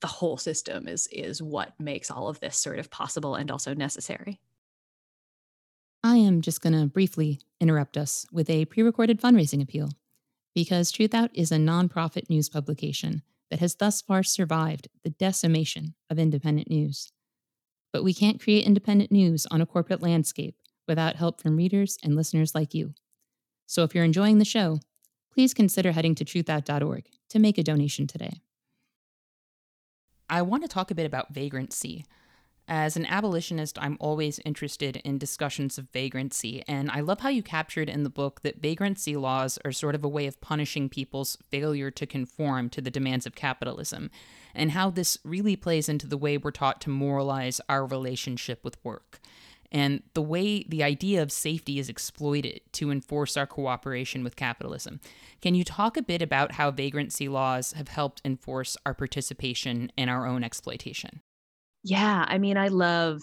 [0.00, 3.74] the whole system is is what makes all of this sort of possible and also
[3.74, 4.40] necessary.
[6.02, 9.90] I am just going to briefly interrupt us with a pre recorded fundraising appeal
[10.54, 16.18] because Truthout is a nonprofit news publication that has thus far survived the decimation of
[16.18, 17.12] independent news.
[17.92, 20.56] But we can't create independent news on a corporate landscape
[20.88, 22.94] without help from readers and listeners like you.
[23.70, 24.80] So if you're enjoying the show,
[25.32, 28.40] please consider heading to truthout.org to make a donation today.
[30.28, 32.04] I want to talk a bit about vagrancy.
[32.66, 37.44] As an abolitionist, I'm always interested in discussions of vagrancy, and I love how you
[37.44, 41.38] captured in the book that vagrancy laws are sort of a way of punishing people's
[41.48, 44.10] failure to conform to the demands of capitalism,
[44.52, 48.84] and how this really plays into the way we're taught to moralize our relationship with
[48.84, 49.20] work
[49.72, 55.00] and the way the idea of safety is exploited to enforce our cooperation with capitalism.
[55.40, 60.08] Can you talk a bit about how vagrancy laws have helped enforce our participation in
[60.08, 61.22] our own exploitation?
[61.82, 63.20] Yeah, I mean, I love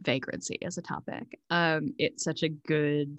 [0.00, 1.38] vagrancy as a topic.
[1.50, 3.18] Um, it's such a good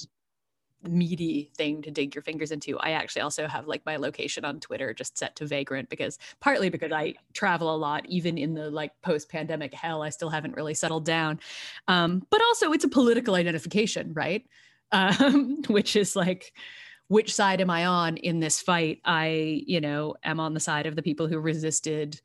[0.87, 2.77] meaty thing to dig your fingers into.
[2.79, 6.69] I actually also have like my location on Twitter just set to vagrant because partly
[6.69, 10.55] because I travel a lot, even in the like post pandemic hell, I still haven't
[10.55, 11.39] really settled down.
[11.87, 14.45] Um, but also, it's a political identification, right?
[14.91, 16.51] Um, which is like,
[17.09, 19.01] which side am I on in this fight?
[19.05, 22.19] I, you know, am on the side of the people who resisted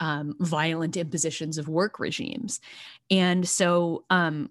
[0.00, 2.62] um, violent impositions of work regimes.
[3.10, 4.48] And so, um,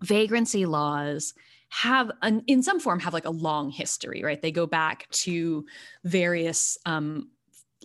[0.00, 1.34] vagrancy laws
[1.72, 4.42] have an, in some form have like a long history right?
[4.42, 5.64] They go back to
[6.04, 7.30] various um,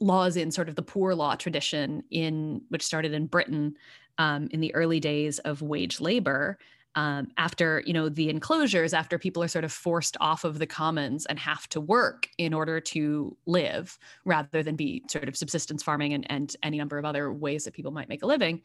[0.02, 3.76] laws in sort of the poor law tradition in which started in britain
[4.18, 6.58] um, in the early days of wage labor
[6.96, 10.68] um, after you know the enclosures after people are sort of forced off of the
[10.68, 15.82] commons and have to work in order to live rather than be sort of subsistence
[15.82, 18.62] farming and, and any number of other ways that people might make a living.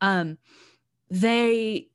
[0.00, 0.38] Um,
[1.10, 1.88] they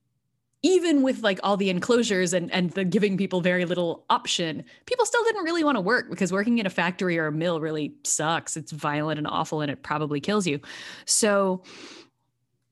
[0.63, 5.05] even with like all the enclosures and and the giving people very little option people
[5.05, 7.93] still didn't really want to work because working in a factory or a mill really
[8.03, 8.57] sucks.
[8.57, 10.59] It's violent and awful and it probably kills you.
[11.05, 11.61] So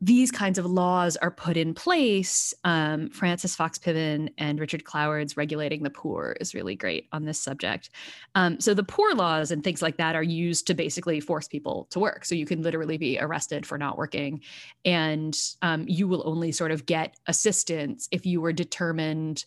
[0.04, 2.56] these kinds of laws are put in place.
[2.64, 7.40] Um, Frances Fox Piven and Richard Cloward's Regulating the Poor is really great on this
[7.40, 7.92] subject.
[8.34, 11.88] Um, so the poor laws and things like that are used to basically force people
[11.92, 12.26] to work.
[12.26, 14.42] So you can literally be arrested for not working,
[14.84, 19.46] and um, you will only sort of get assistance if you were determined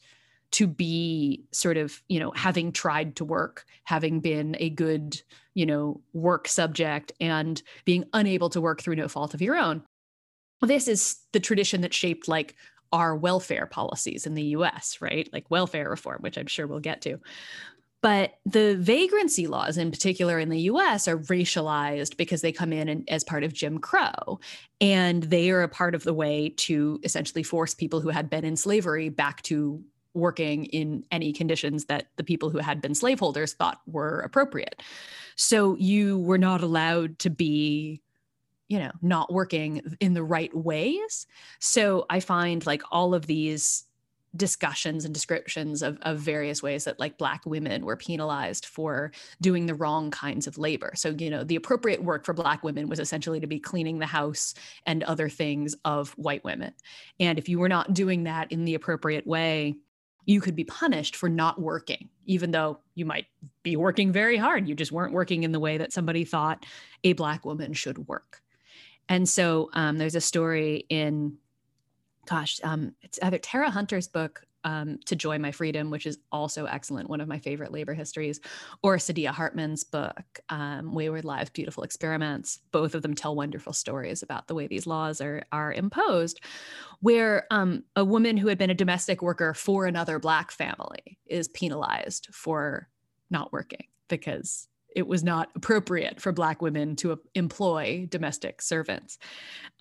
[0.52, 5.20] to be sort of you know having tried to work having been a good
[5.54, 9.82] you know work subject and being unable to work through no fault of your own
[10.60, 12.54] this is the tradition that shaped like
[12.92, 15.28] our welfare policies in the US, right?
[15.32, 17.18] Like welfare reform, which I'm sure we'll get to.
[18.04, 23.02] But the vagrancy laws, in particular in the US, are racialized because they come in
[23.08, 24.38] as part of Jim Crow.
[24.80, 28.44] And they are a part of the way to essentially force people who had been
[28.44, 33.54] in slavery back to working in any conditions that the people who had been slaveholders
[33.54, 34.82] thought were appropriate.
[35.36, 38.02] So you were not allowed to be
[38.68, 41.26] you know not working in the right ways.
[41.58, 43.84] So i find like all of these
[44.36, 49.66] discussions and descriptions of, of various ways that like black women were penalized for doing
[49.66, 50.92] the wrong kinds of labor.
[50.96, 54.06] So you know the appropriate work for black women was essentially to be cleaning the
[54.06, 54.54] house
[54.86, 56.72] and other things of white women.
[57.20, 59.76] And if you were not doing that in the appropriate way
[60.26, 63.26] you could be punished for not working even though you might
[63.62, 64.68] be working very hard.
[64.68, 66.64] You just weren't working in the way that somebody thought
[67.02, 68.40] a black woman should work
[69.08, 71.38] and so um, there's a story in
[72.26, 76.64] gosh, um, it's either Tera Hunter's book, um, To Joy My Freedom, which is also
[76.64, 78.40] excellent, one of my favorite labor histories,
[78.82, 82.60] or Saidiya Hartman's book, um, Wayward Lives, Beautiful Experiments.
[82.72, 86.40] Both of them tell wonderful stories about the way these laws are, are imposed,
[87.00, 91.48] where um, a woman who had been a domestic worker for another Black family is
[91.48, 92.88] penalized for
[93.30, 99.18] not working because it was not appropriate for Black women to employ domestic servants.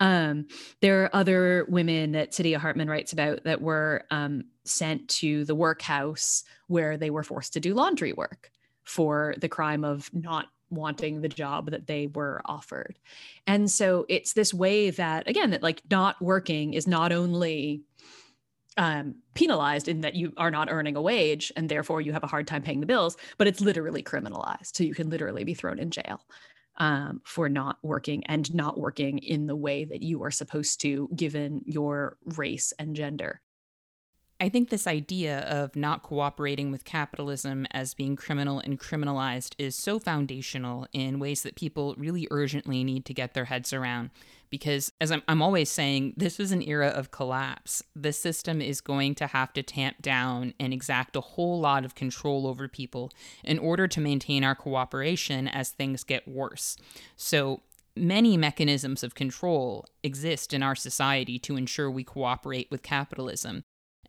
[0.00, 0.46] Um,
[0.80, 5.54] there are other women that Saidiya Hartman writes about that were um, sent to the
[5.54, 8.50] workhouse where they were forced to do laundry work
[8.84, 12.98] for the crime of not wanting the job that they were offered.
[13.46, 17.82] And so it's this way that, again, that like not working is not only
[18.76, 22.28] um, penalized in that you are not earning a wage and therefore you have a
[22.28, 24.76] hard time paying the bills, but it's literally criminalized.
[24.76, 26.20] So you can literally be thrown in jail
[26.76, 31.08] um, for not working and not working in the way that you are supposed to,
[31.14, 33.40] given your race and gender.
[34.44, 39.74] I think this idea of not cooperating with capitalism as being criminal and criminalized is
[39.74, 44.10] so foundational in ways that people really urgently need to get their heads around.
[44.50, 47.82] Because as I'm, I'm always saying this is an era of collapse.
[47.96, 51.94] The system is going to have to tamp down and exact a whole lot of
[51.94, 53.10] control over people
[53.44, 56.76] in order to maintain our cooperation as things get worse.
[57.16, 57.62] So
[57.96, 63.64] many mechanisms of control exist in our society to ensure we cooperate with capitalism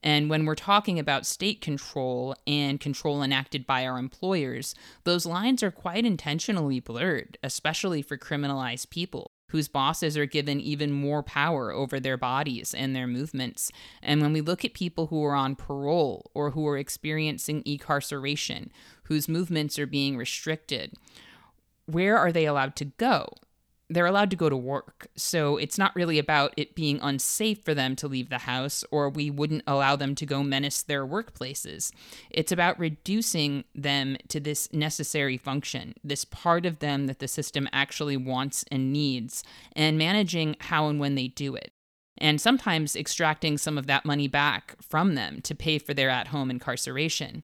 [0.06, 5.64] and when we're talking about state control and control enacted by our employers, those lines
[5.64, 11.72] are quite intentionally blurred, especially for criminalized people whose bosses are given even more power
[11.72, 13.72] over their bodies and their movements.
[14.02, 18.72] And when we look at people who are on parole or who are experiencing incarceration,
[19.04, 20.94] whose movements are being restricted,
[21.86, 23.30] where are they allowed to go?
[23.90, 25.08] They're allowed to go to work.
[25.16, 29.10] So it's not really about it being unsafe for them to leave the house or
[29.10, 31.92] we wouldn't allow them to go menace their workplaces.
[32.32, 37.70] It's about reducing them to this necessary function, this part of them that the system
[37.72, 39.44] actually wants and needs,
[39.76, 41.72] and managing how and when they do it.
[42.18, 46.28] And sometimes extracting some of that money back from them to pay for their at
[46.28, 47.44] home incarceration.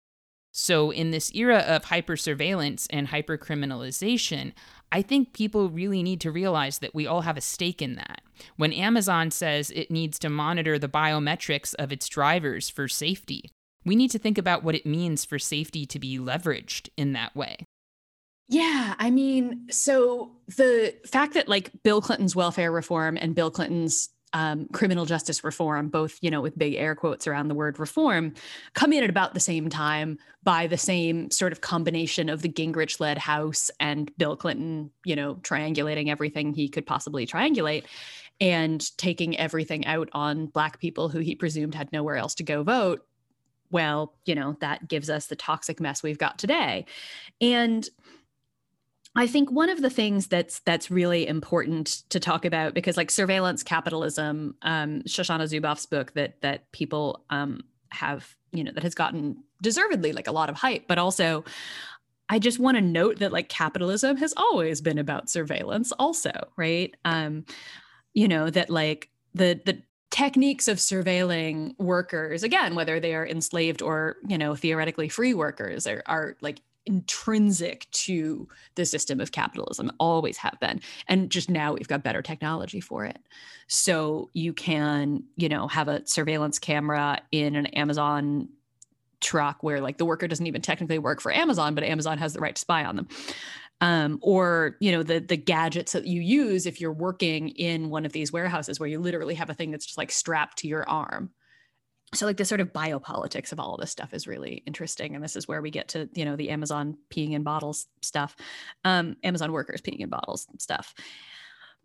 [0.53, 4.51] So, in this era of hypersurveillance and hypercriminalization,
[4.91, 8.21] I think people really need to realize that we all have a stake in that.
[8.57, 13.51] When Amazon says it needs to monitor the biometrics of its drivers for safety,
[13.85, 17.35] we need to think about what it means for safety to be leveraged in that
[17.35, 17.65] way.
[18.49, 24.09] Yeah, I mean, so the fact that like Bill Clinton's welfare reform and Bill Clinton's
[24.33, 28.33] um, criminal justice reform, both, you know, with big air quotes around the word reform,
[28.73, 32.49] come in at about the same time by the same sort of combination of the
[32.49, 37.83] Gingrich led House and Bill Clinton, you know, triangulating everything he could possibly triangulate
[38.39, 42.63] and taking everything out on Black people who he presumed had nowhere else to go
[42.63, 43.05] vote.
[43.69, 46.85] Well, you know, that gives us the toxic mess we've got today.
[47.39, 47.87] And
[49.15, 53.11] I think one of the things that's that's really important to talk about because like
[53.11, 58.95] surveillance capitalism, um, Shoshana Zuboff's book that that people um, have you know that has
[58.95, 61.43] gotten deservedly like a lot of hype, but also
[62.29, 66.95] I just want to note that like capitalism has always been about surveillance, also, right?
[67.03, 67.45] Um,
[68.13, 73.81] you know that like the the techniques of surveilling workers again whether they are enslaved
[73.81, 79.91] or you know theoretically free workers are, are like intrinsic to the system of capitalism
[79.99, 80.81] always have been.
[81.07, 83.19] And just now we've got better technology for it.
[83.67, 88.49] So you can you know have a surveillance camera in an amazon
[89.19, 92.39] truck where like the worker doesn't even technically work for amazon but amazon has the
[92.39, 93.07] right to spy on them.
[93.79, 98.05] Um, or you know the the gadgets that you use if you're working in one
[98.05, 100.87] of these warehouses where you literally have a thing that's just like strapped to your
[100.87, 101.31] arm
[102.13, 105.23] so like the sort of biopolitics of all of this stuff is really interesting and
[105.23, 108.35] this is where we get to you know the amazon peeing in bottles stuff
[108.83, 110.93] um, amazon workers peeing in bottles stuff.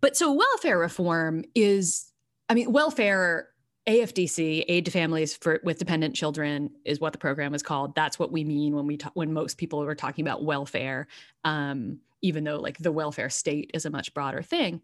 [0.00, 2.12] But so welfare reform is
[2.48, 3.48] i mean welfare
[3.86, 7.94] afdc aid to families for with dependent children is what the program is called.
[7.94, 11.06] That's what we mean when we talk when most people are talking about welfare
[11.44, 14.82] um, even though like the welfare state is a much broader thing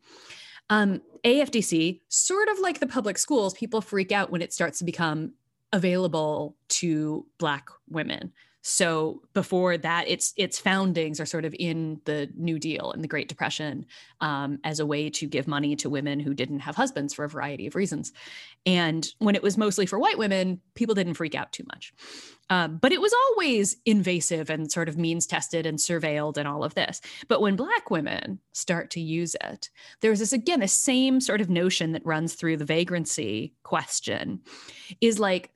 [0.70, 4.84] um, AFDC, sort of like the public schools, people freak out when it starts to
[4.84, 5.34] become
[5.72, 8.32] available to Black women.
[8.62, 13.08] So before that, its its foundings are sort of in the New Deal and the
[13.08, 13.86] Great Depression
[14.20, 17.28] um, as a way to give money to women who didn't have husbands for a
[17.28, 18.12] variety of reasons.
[18.64, 21.92] And when it was mostly for white women, people didn't freak out too much.
[22.50, 26.62] Um, but it was always invasive and sort of means tested and surveilled and all
[26.62, 27.00] of this.
[27.26, 31.50] But when Black women start to use it, there's this again, the same sort of
[31.50, 34.40] notion that runs through the vagrancy question
[35.00, 35.50] is like,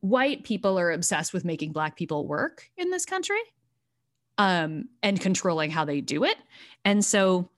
[0.00, 3.40] white people are obsessed with making black people work in this country
[4.38, 6.36] um, and controlling how they do it.
[6.84, 7.50] And so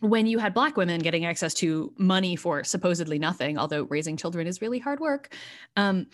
[0.00, 4.46] when you had black women getting access to money for supposedly nothing, although raising children
[4.46, 5.34] is really hard work,
[5.76, 6.06] um,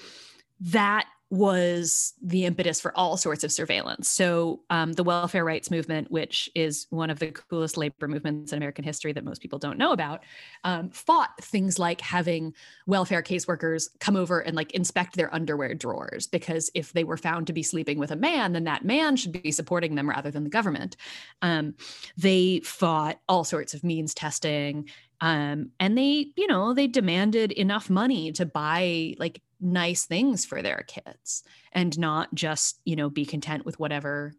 [0.60, 4.08] that was the impetus for all sorts of surveillance.
[4.08, 8.56] So, um, the welfare rights movement, which is one of the coolest labor movements in
[8.56, 10.24] American history that most people don't know about,
[10.64, 12.52] um, fought things like having
[12.86, 17.46] welfare caseworkers come over and like inspect their underwear drawers because if they were found
[17.46, 20.42] to be sleeping with a man, then that man should be supporting them rather than
[20.42, 20.96] the government.
[21.42, 21.74] Um,
[22.16, 24.88] they fought all sorts of means testing
[25.20, 30.62] um, and they you know they demanded enough money to buy like nice things for
[30.62, 31.42] their kids
[31.72, 34.34] and not just you know be content with whatever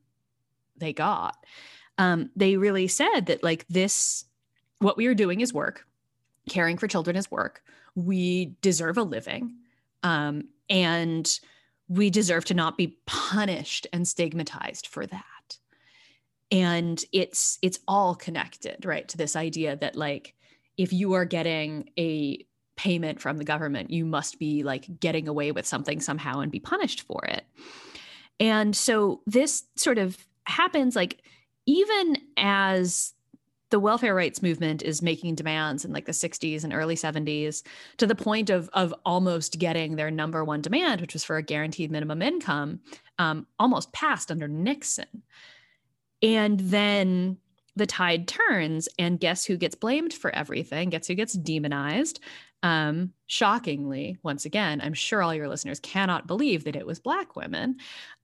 [0.77, 1.37] they got.
[1.97, 4.25] Um, they really said that like this
[4.79, 5.85] what we are doing is work.
[6.49, 7.61] Caring for children is work.
[7.95, 9.57] We deserve a living
[10.01, 11.39] um, and
[11.87, 15.57] we deserve to not be punished and stigmatized for that.
[16.49, 20.33] And it's it's all connected right to this idea that like
[20.77, 22.45] if you are getting a
[22.75, 26.59] payment from the government, you must be like getting away with something somehow and be
[26.59, 27.45] punished for it.
[28.39, 31.21] And so this sort of happens like
[31.65, 33.13] even as
[33.69, 37.63] the welfare rights movement is making demands in like the 60s and early 70s
[37.97, 41.43] to the point of of almost getting their number one demand, which was for a
[41.43, 42.81] guaranteed minimum income,
[43.17, 45.23] um, almost passed under Nixon.
[46.21, 47.37] And then
[47.75, 52.19] the tide turns and guess who gets blamed for everything guess who gets demonized
[52.63, 57.35] um shockingly once again i'm sure all your listeners cannot believe that it was black
[57.35, 57.77] women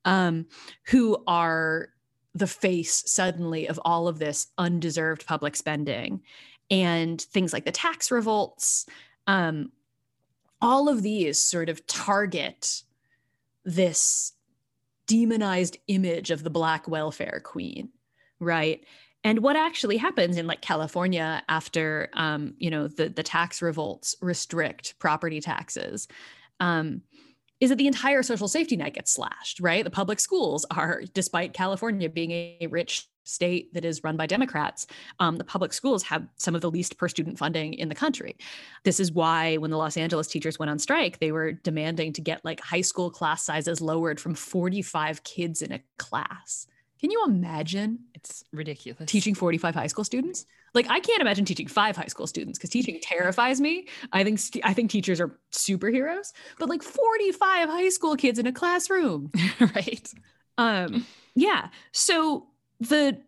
[0.06, 0.46] um
[0.84, 1.90] who are
[2.38, 6.22] the face suddenly of all of this undeserved public spending
[6.70, 8.86] and things like the tax revolts.
[9.26, 9.72] Um
[10.60, 12.84] all of these sort of target
[13.64, 14.34] this
[15.06, 17.90] demonized image of the black welfare queen
[18.40, 18.84] right
[19.28, 24.16] and what actually happens in like California after, um, you know, the the tax revolts
[24.22, 26.08] restrict property taxes,
[26.62, 27.02] um,
[27.60, 29.60] is that the entire social safety net gets slashed.
[29.60, 34.28] Right, the public schools are, despite California being a rich state that is run by
[34.28, 34.88] Democrats,
[35.20, 38.38] um, the public schools have some of the least per student funding in the country.
[38.86, 42.22] This is why when the Los Angeles teachers went on strike, they were demanding to
[42.22, 46.68] get like high school class sizes lowered from 45 kids in a class
[47.00, 48.00] can you imagine?
[48.14, 49.10] It's ridiculous.
[49.10, 50.46] Teaching 45 high school students?
[50.74, 53.88] Like I can't imagine teaching 5 high school students cuz teaching terrifies me.
[54.12, 58.48] I think st- I think teachers are superheroes, but like 45 high school kids in
[58.48, 60.14] a classroom, right?
[60.58, 61.70] Um yeah.
[61.92, 62.48] So
[62.80, 63.22] the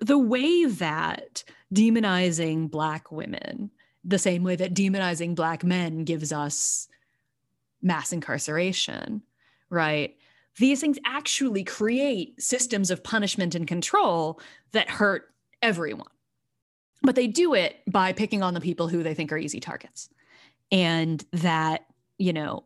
[0.00, 3.70] the way that demonizing black women
[4.04, 6.88] the same way that demonizing black men gives us
[7.80, 9.22] mass incarceration,
[9.70, 10.16] right?
[10.58, 14.40] These things actually create systems of punishment and control
[14.72, 15.32] that hurt
[15.62, 16.06] everyone.
[17.02, 20.08] But they do it by picking on the people who they think are easy targets.
[20.70, 21.86] And that,
[22.18, 22.64] you know,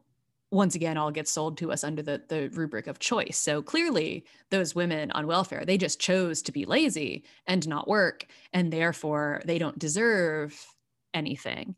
[0.50, 3.38] once again, all gets sold to us under the, the rubric of choice.
[3.38, 8.26] So clearly, those women on welfare, they just chose to be lazy and not work.
[8.52, 10.66] And therefore, they don't deserve
[11.14, 11.74] anything.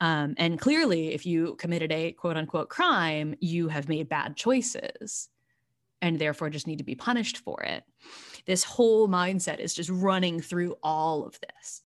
[0.00, 5.28] Um, and clearly, if you committed a quote unquote crime, you have made bad choices
[6.02, 7.84] and therefore just need to be punished for it.
[8.46, 11.82] This whole mindset is just running through all of this.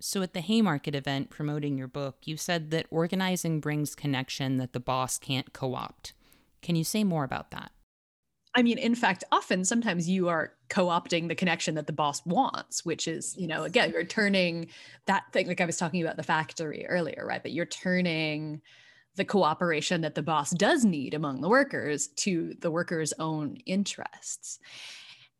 [0.00, 4.72] So, at the Haymarket event promoting your book, you said that organizing brings connection that
[4.72, 6.12] the boss can't co opt.
[6.60, 7.70] Can you say more about that?
[8.54, 12.24] I mean, in fact, often sometimes you are co opting the connection that the boss
[12.26, 14.68] wants, which is, you know, again, you're turning
[15.06, 17.42] that thing, like I was talking about the factory earlier, right?
[17.42, 18.60] But you're turning
[19.16, 24.58] the cooperation that the boss does need among the workers to the workers' own interests.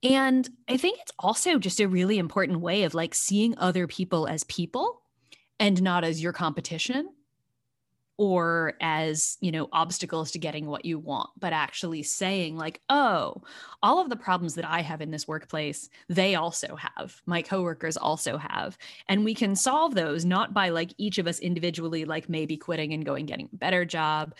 [0.03, 4.27] And I think it's also just a really important way of like seeing other people
[4.27, 5.03] as people
[5.61, 7.09] and not as your competition
[8.23, 13.43] or as you know obstacles to getting what you want but actually saying like oh
[13.83, 17.21] all of the problems that i have in this workplace they also have.
[17.27, 18.77] My coworkers also have.
[19.09, 22.93] And we can solve those not by like each of us individually like maybe quitting
[22.93, 24.35] and going getting a better job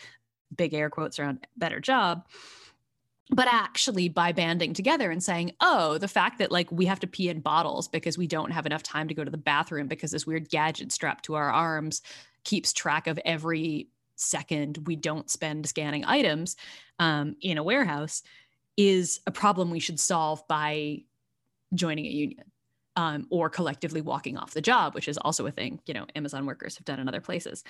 [0.55, 2.27] big air quotes around better job
[3.31, 7.07] but actually by banding together and saying oh the fact that like we have to
[7.07, 10.11] pee in bottles because we don't have enough time to go to the bathroom because
[10.11, 12.03] this weird gadget strapped to our arms
[12.43, 16.55] keeps track of every second we don't spend scanning items
[16.99, 18.23] um, in a warehouse
[18.77, 21.03] is a problem we should solve by
[21.73, 22.45] joining a union
[22.95, 26.45] um, or collectively walking off the job, which is also a thing you know Amazon
[26.45, 27.63] workers have done in other places.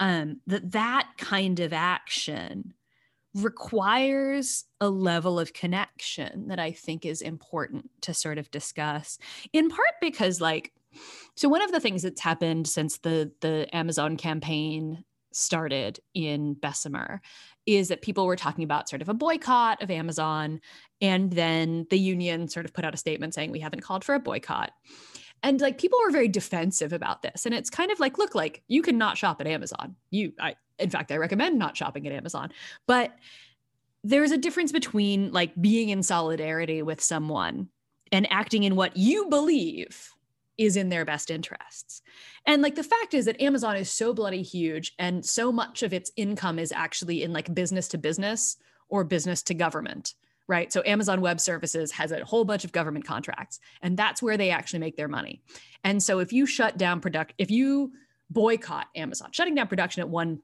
[0.00, 2.74] Um, that that kind of action
[3.34, 9.18] requires a level of connection that I think is important to sort of discuss.
[9.52, 10.72] In part because like
[11.36, 17.20] so one of the things that's happened since the the Amazon campaign started in Bessemer
[17.66, 20.60] is that people were talking about sort of a boycott of Amazon
[21.00, 24.14] and then the union sort of put out a statement saying we haven't called for
[24.14, 24.70] a boycott.
[25.42, 28.62] And like people were very defensive about this and it's kind of like look like
[28.68, 29.96] you can not shop at Amazon.
[30.10, 32.50] You I in fact I recommend not shopping at Amazon.
[32.86, 33.14] But
[34.02, 37.68] there's a difference between like being in solidarity with someone
[38.12, 40.12] and acting in what you believe
[40.58, 42.02] is in their best interests.
[42.46, 45.92] And like the fact is that Amazon is so bloody huge and so much of
[45.92, 48.56] its income is actually in like business to business
[48.88, 50.14] or business to government,
[50.46, 50.72] right?
[50.72, 54.50] So Amazon Web Services has a whole bunch of government contracts and that's where they
[54.50, 55.42] actually make their money.
[55.82, 57.92] And so if you shut down product if you
[58.30, 60.40] boycott Amazon, shutting down production at one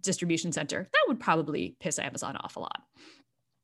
[0.00, 2.82] distribution center, that would probably piss Amazon off a lot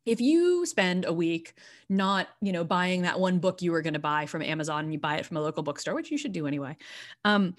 [0.07, 1.55] if you spend a week
[1.89, 4.93] not you know buying that one book you were going to buy from amazon and
[4.93, 6.77] you buy it from a local bookstore which you should do anyway
[7.25, 7.55] um,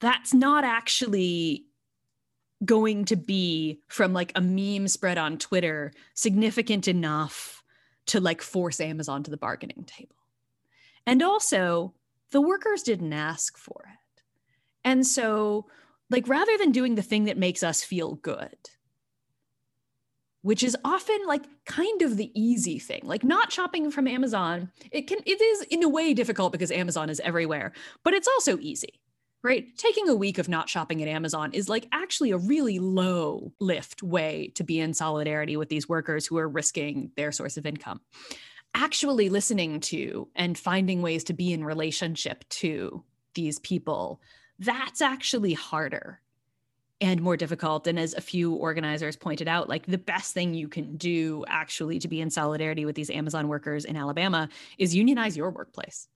[0.00, 1.64] that's not actually
[2.64, 7.62] going to be from like a meme spread on twitter significant enough
[8.06, 10.16] to like force amazon to the bargaining table.
[11.06, 11.94] And also
[12.30, 14.22] the workers didn't ask for it.
[14.84, 15.66] And so
[16.10, 18.56] like rather than doing the thing that makes us feel good
[20.44, 23.00] which is often like kind of the easy thing.
[23.02, 27.10] Like not shopping from amazon it can it is in a way difficult because amazon
[27.10, 27.72] is everywhere
[28.04, 29.00] but it's also easy
[29.42, 29.76] right?
[29.76, 34.02] Taking a week of not shopping at amazon is like actually a really low lift
[34.02, 38.00] way to be in solidarity with these workers who are risking their source of income.
[38.74, 44.20] Actually listening to and finding ways to be in relationship to these people
[44.58, 46.20] that's actually harder
[47.04, 47.86] and more difficult.
[47.86, 51.98] And as a few organizers pointed out, like the best thing you can do actually
[51.98, 54.48] to be in solidarity with these Amazon workers in Alabama
[54.78, 56.08] is unionize your workplace.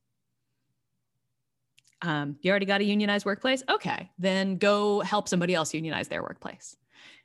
[2.00, 3.62] Um, you already got a unionized workplace?
[3.68, 6.74] Okay, then go help somebody else unionize their workplace,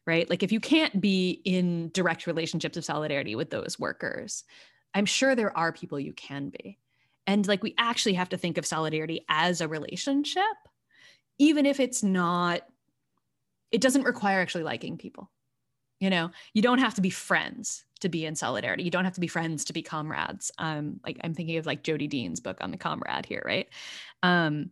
[0.05, 0.29] right?
[0.29, 4.43] Like if you can't be in direct relationships of solidarity with those workers,
[4.93, 6.79] I'm sure there are people you can be.
[7.27, 10.43] And like we actually have to think of solidarity as a relationship,
[11.37, 12.63] even if it's not
[13.73, 15.29] it doesn't require actually liking people.
[15.99, 18.83] You know, you don't have to be friends to be in solidarity.
[18.83, 20.51] You don't have to be friends to be comrades.
[20.57, 23.67] Um, like I'm thinking of like Jodi Dean's book on the comrade here, right?
[24.21, 24.69] Um,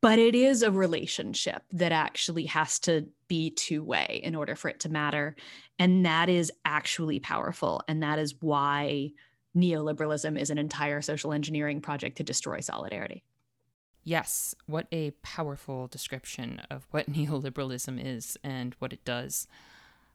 [0.00, 4.68] but it is a relationship that actually has to be two way in order for
[4.68, 5.36] it to matter.
[5.78, 7.82] And that is actually powerful.
[7.86, 9.10] And that is why
[9.56, 13.24] neoliberalism is an entire social engineering project to destroy solidarity.
[14.02, 19.46] Yes, what a powerful description of what neoliberalism is and what it does.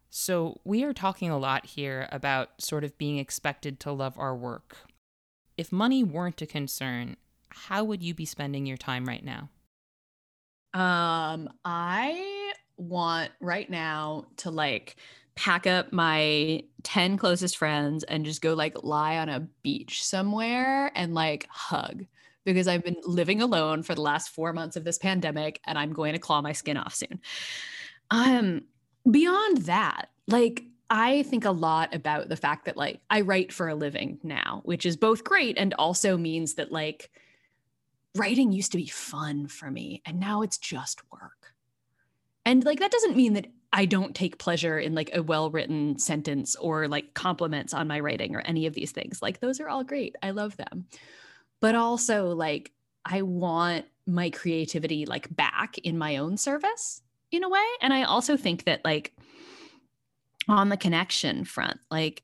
[0.10, 4.36] So, we are talking a lot here about sort of being expected to love our
[4.36, 4.78] work.
[5.58, 7.18] If money weren't a concern,
[7.50, 9.50] how would you be spending your time right now?
[10.74, 14.98] Um, I want right now to like
[15.36, 20.92] pack up my 10 closest friends and just go like lie on a beach somewhere
[20.96, 22.06] and like hug
[22.46, 25.92] because I've been living alone for the last four months of this pandemic and I'm
[25.92, 27.20] going to claw my skin off soon.
[28.12, 28.62] Um,
[29.10, 33.68] beyond that, like I think a lot about the fact that like I write for
[33.68, 37.10] a living now, which is both great and also means that like
[38.16, 41.54] writing used to be fun for me and now it's just work.
[42.46, 46.56] And like that doesn't mean that I don't take pleasure in like a well-written sentence
[46.56, 49.22] or like compliments on my writing or any of these things.
[49.22, 50.16] Like those are all great.
[50.22, 50.86] I love them
[51.66, 52.72] but also like
[53.06, 57.02] I want my creativity like back in my own service
[57.32, 57.66] in a way.
[57.82, 59.16] And I also think that, like,
[60.48, 62.22] on the connection front, like,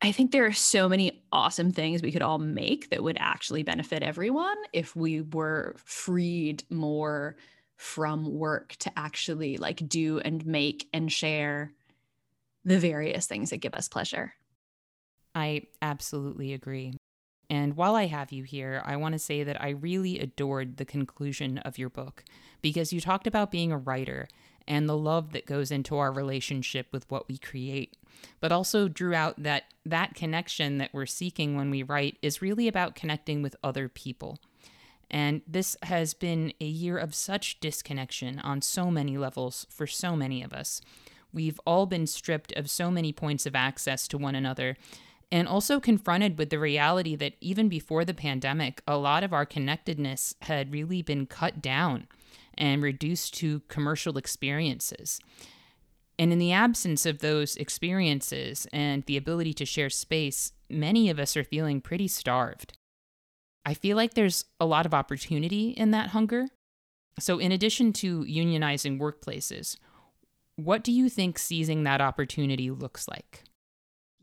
[0.00, 3.64] I think there are so many awesome things we could all make that would actually
[3.64, 7.36] benefit everyone if we were freed more
[7.76, 11.74] from work to actually like do and make and share
[12.64, 14.32] the various things that give us pleasure.
[15.34, 16.94] I absolutely agree.
[17.50, 20.84] And while I have you here, I want to say that I really adored the
[20.84, 22.24] conclusion of your book
[22.62, 24.28] because you talked about being a writer
[24.66, 27.96] and the love that goes into our relationship with what we create,
[28.40, 32.66] but also drew out that that connection that we're seeking when we write is really
[32.66, 34.38] about connecting with other people.
[35.10, 40.16] And this has been a year of such disconnection on so many levels for so
[40.16, 40.80] many of us.
[41.32, 44.76] We've all been stripped of so many points of access to one another
[45.34, 49.44] and also confronted with the reality that even before the pandemic, a lot of our
[49.44, 52.06] connectedness had really been cut down
[52.56, 55.18] and reduced to commercial experiences.
[56.20, 61.18] And in the absence of those experiences and the ability to share space, many of
[61.18, 62.78] us are feeling pretty starved.
[63.66, 66.46] I feel like there's a lot of opportunity in that hunger.
[67.18, 69.78] So, in addition to unionizing workplaces,
[70.54, 73.42] what do you think seizing that opportunity looks like?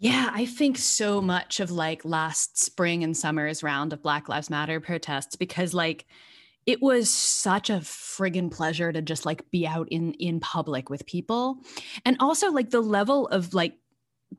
[0.02, 4.50] Yeah, I think so much of like last spring and summer's round of Black Lives
[4.50, 6.08] Matter protests because like
[6.66, 11.06] it was such a friggin' pleasure to just like be out in in public with
[11.06, 11.60] people.
[12.04, 13.76] And also like the level of like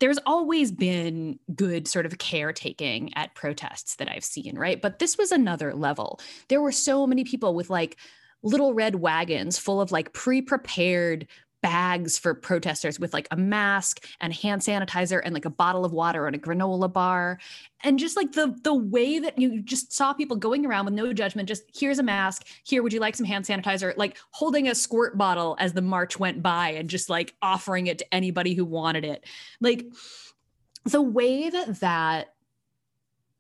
[0.00, 4.82] there's always been good sort of caretaking at protests that I've seen, right?
[4.82, 6.18] But this was another level.
[6.48, 7.98] There were so many people with like
[8.42, 11.28] little red wagons full of like pre-prepared
[11.62, 15.92] bags for protesters with like a mask and hand sanitizer and like a bottle of
[15.92, 17.38] water and a granola bar.
[17.84, 21.12] And just like the the way that you just saw people going around with no
[21.12, 22.46] judgment just here's a mask.
[22.64, 23.96] Here would you like some hand sanitizer?
[23.96, 27.98] Like holding a squirt bottle as the march went by and just like offering it
[27.98, 29.24] to anybody who wanted it.
[29.60, 29.86] Like
[30.84, 32.34] the way that that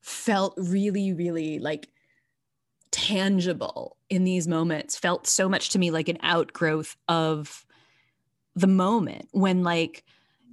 [0.00, 1.88] felt really really like
[2.92, 7.64] tangible in these moments felt so much to me like an outgrowth of
[8.54, 10.04] the moment when like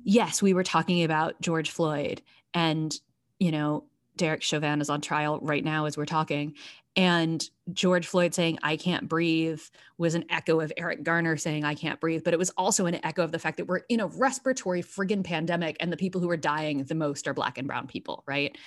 [0.04, 2.22] yes we were talking about george floyd
[2.54, 2.96] and
[3.40, 3.84] you know
[4.16, 6.54] derek chauvin is on trial right now as we're talking
[6.96, 9.62] and george floyd saying i can't breathe
[9.98, 13.04] was an echo of eric garner saying i can't breathe but it was also an
[13.06, 16.30] echo of the fact that we're in a respiratory friggin pandemic and the people who
[16.30, 18.58] are dying the most are black and brown people right?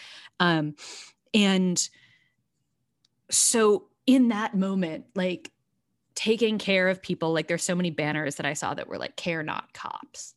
[0.41, 0.75] Um
[1.35, 1.89] and
[3.31, 5.51] so in that moment like
[6.15, 9.17] taking care of people like there's so many banners that i saw that were like
[9.17, 10.35] care not cops.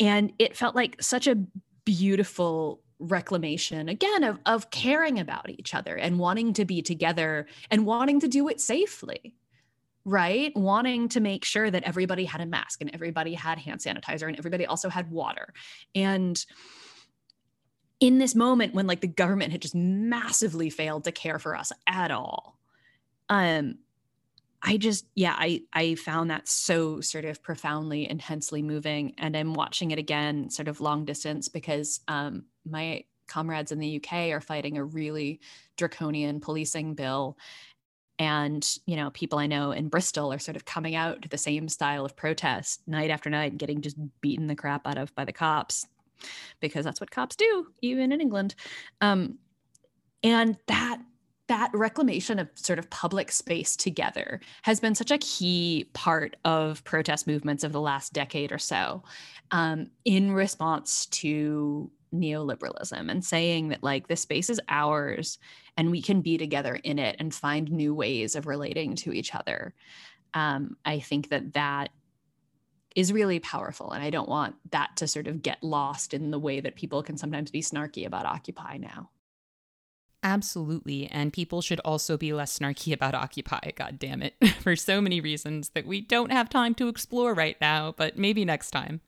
[0.00, 1.36] And it felt like such a
[1.84, 7.86] beautiful reclamation again of, of caring about each other and wanting to be together and
[7.86, 9.34] wanting to do it safely
[10.04, 10.56] right?
[10.56, 14.38] Wanting to make sure that everybody had a mask and everybody had hand sanitizer and
[14.38, 15.52] everybody also had water.
[15.94, 16.42] And
[18.00, 21.72] in this moment when like the government had just massively failed to care for us
[21.86, 22.58] at all
[23.28, 23.76] um
[24.62, 29.54] I just yeah, I I found that so sort of profoundly intensely moving and I'm
[29.54, 34.40] watching it again sort of long distance because um my comrades in the UK are
[34.40, 35.40] fighting a really
[35.76, 37.36] draconian policing bill
[38.18, 41.38] and you know people i know in bristol are sort of coming out to the
[41.38, 45.14] same style of protest night after night and getting just beaten the crap out of
[45.14, 45.86] by the cops
[46.60, 48.54] because that's what cops do even in england.
[49.00, 49.38] Um,
[50.22, 51.00] and that
[51.48, 56.84] that reclamation of sort of public space together has been such a key part of
[56.84, 59.02] protest movements of the last decade or so
[59.50, 65.38] um, in response to neoliberalism and saying that like this space is ours
[65.76, 69.34] and we can be together in it and find new ways of relating to each
[69.34, 69.74] other.
[70.34, 71.88] Um, i think that that
[72.94, 76.38] is really powerful and i don't want that to sort of get lost in the
[76.38, 79.08] way that people can sometimes be snarky about occupy now
[80.22, 81.06] Absolutely.
[81.06, 85.20] And people should also be less snarky about Occupy, god damn it, for so many
[85.20, 89.00] reasons that we don't have time to explore right now, but maybe next time.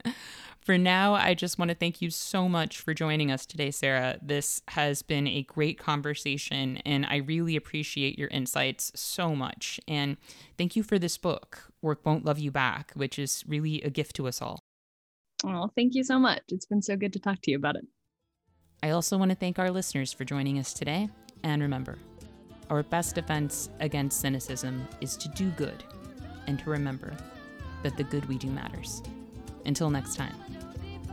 [0.61, 4.19] For now, I just want to thank you so much for joining us today, Sarah.
[4.21, 9.81] This has been a great conversation, and I really appreciate your insights so much.
[9.89, 10.19] And
[10.59, 14.15] thank you for this book, Work Won't Love You Back, which is really a gift
[14.17, 14.61] to us all.
[15.45, 16.43] Oh, thank you so much.
[16.49, 17.87] It's been so good to talk to you about it.
[18.83, 21.11] I also want to thank our listeners for joining us today.
[21.43, 21.99] And remember,
[22.71, 25.85] our best defense against cynicism is to do good
[26.47, 27.15] and to remember
[27.83, 29.03] that the good we do matters.
[29.67, 30.35] Until next time,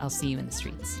[0.00, 1.00] I'll see you in the streets.